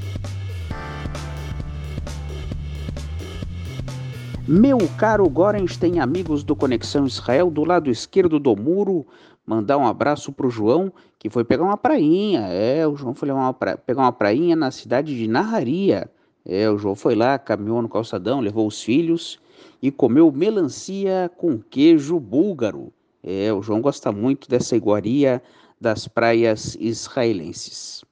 [4.48, 9.08] Meu caro Gorenstein, amigos do Conexão Israel, do lado esquerdo do muro,
[9.46, 12.48] mandar um abraço para o João, que foi pegar uma prainha.
[12.48, 13.78] É, o João foi uma pra...
[13.78, 16.10] pegar uma prainha na cidade de Narraria.
[16.46, 19.40] É, o João foi lá, caminhou no calçadão, levou os filhos
[19.82, 22.94] e comeu melancia com queijo búlgaro.
[23.24, 25.42] É, o João gosta muito dessa iguaria
[25.80, 28.04] das praias israelenses.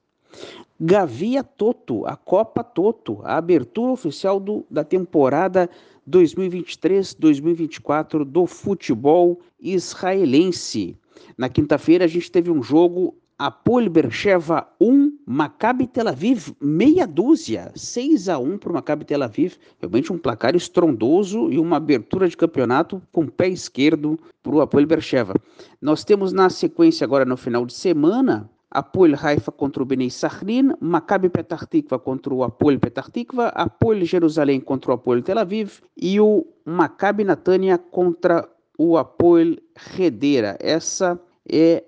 [0.79, 5.67] Gavia Toto, a Copa Toto, a abertura oficial do, da temporada
[6.09, 10.95] 2023-2024 do futebol israelense.
[11.37, 17.71] Na quinta-feira a gente teve um jogo Apoel Bercheva 1, Maccabi Tel Aviv meia dúzia,
[17.75, 19.55] 6 a 1 para o Maccabi Tel Aviv.
[19.79, 24.85] Realmente um placar estrondoso e uma abertura de campeonato com pé esquerdo para o Apoel
[24.85, 25.33] Bercheva.
[25.81, 30.71] Nós temos na sequência agora no final de semana Apoel Haifa contra o Bnei Sachrin,
[30.79, 35.81] Maccabi Petah Tikva contra o Apoel Petah Tikva, Apoel Jerusalém contra o Apoel Tel Aviv
[35.95, 40.57] e o Maccabi Natânia contra o Apoel Redera.
[40.59, 41.19] Essa
[41.49, 41.83] é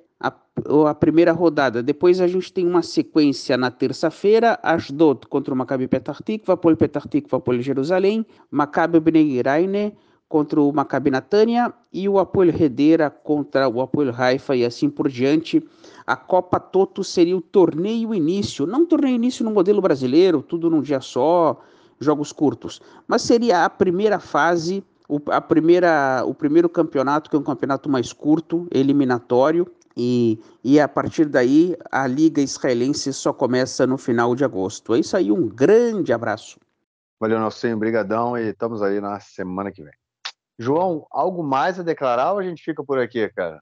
[0.88, 1.84] a primeira rodada.
[1.84, 5.90] Depois a gente tem uma sequência na terça-feira, Ashdod contra o Maccabi
[6.48, 9.94] Apol Petah Tikva, Apol Jerusalém, Maccabi Bnei Raine
[10.28, 15.10] contra o Maccabi Natânia e o Apol Redera contra o Apol Haifa e assim por
[15.10, 15.64] diante.
[16.08, 20.82] A Copa Toto seria o torneio início, não torneio início no modelo brasileiro, tudo num
[20.82, 21.60] dia só,
[22.00, 27.40] jogos curtos, mas seria a primeira fase o, a primeira, o primeiro campeonato, que é
[27.40, 33.88] um campeonato mais curto, eliminatório, e, e a partir daí a Liga Israelense só começa
[33.88, 34.94] no final de agosto.
[34.94, 36.60] É isso aí, um grande abraço.
[37.20, 39.94] Valeu, Nelson, brigadão e estamos aí na semana que vem.
[40.60, 43.62] João, algo mais a declarar ou a gente fica por aqui, cara?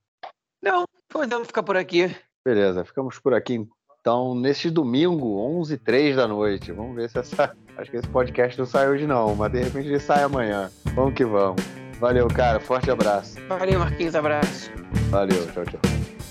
[0.62, 2.16] Não, podemos ficar por aqui.
[2.46, 3.68] Beleza, ficamos por aqui
[4.04, 6.74] então neste domingo, 11 h da noite.
[6.74, 7.56] Vamos ver se essa.
[7.78, 10.70] Acho que esse podcast não sai hoje, não, mas de repente ele sai amanhã.
[10.94, 11.64] Vamos que vamos.
[12.02, 12.60] Valeu, cara.
[12.60, 13.40] Forte abraço.
[13.48, 14.14] Valeu, Marquinhos.
[14.14, 14.70] Abraço.
[15.10, 15.48] Valeu.
[15.54, 16.23] Tchau, tchau.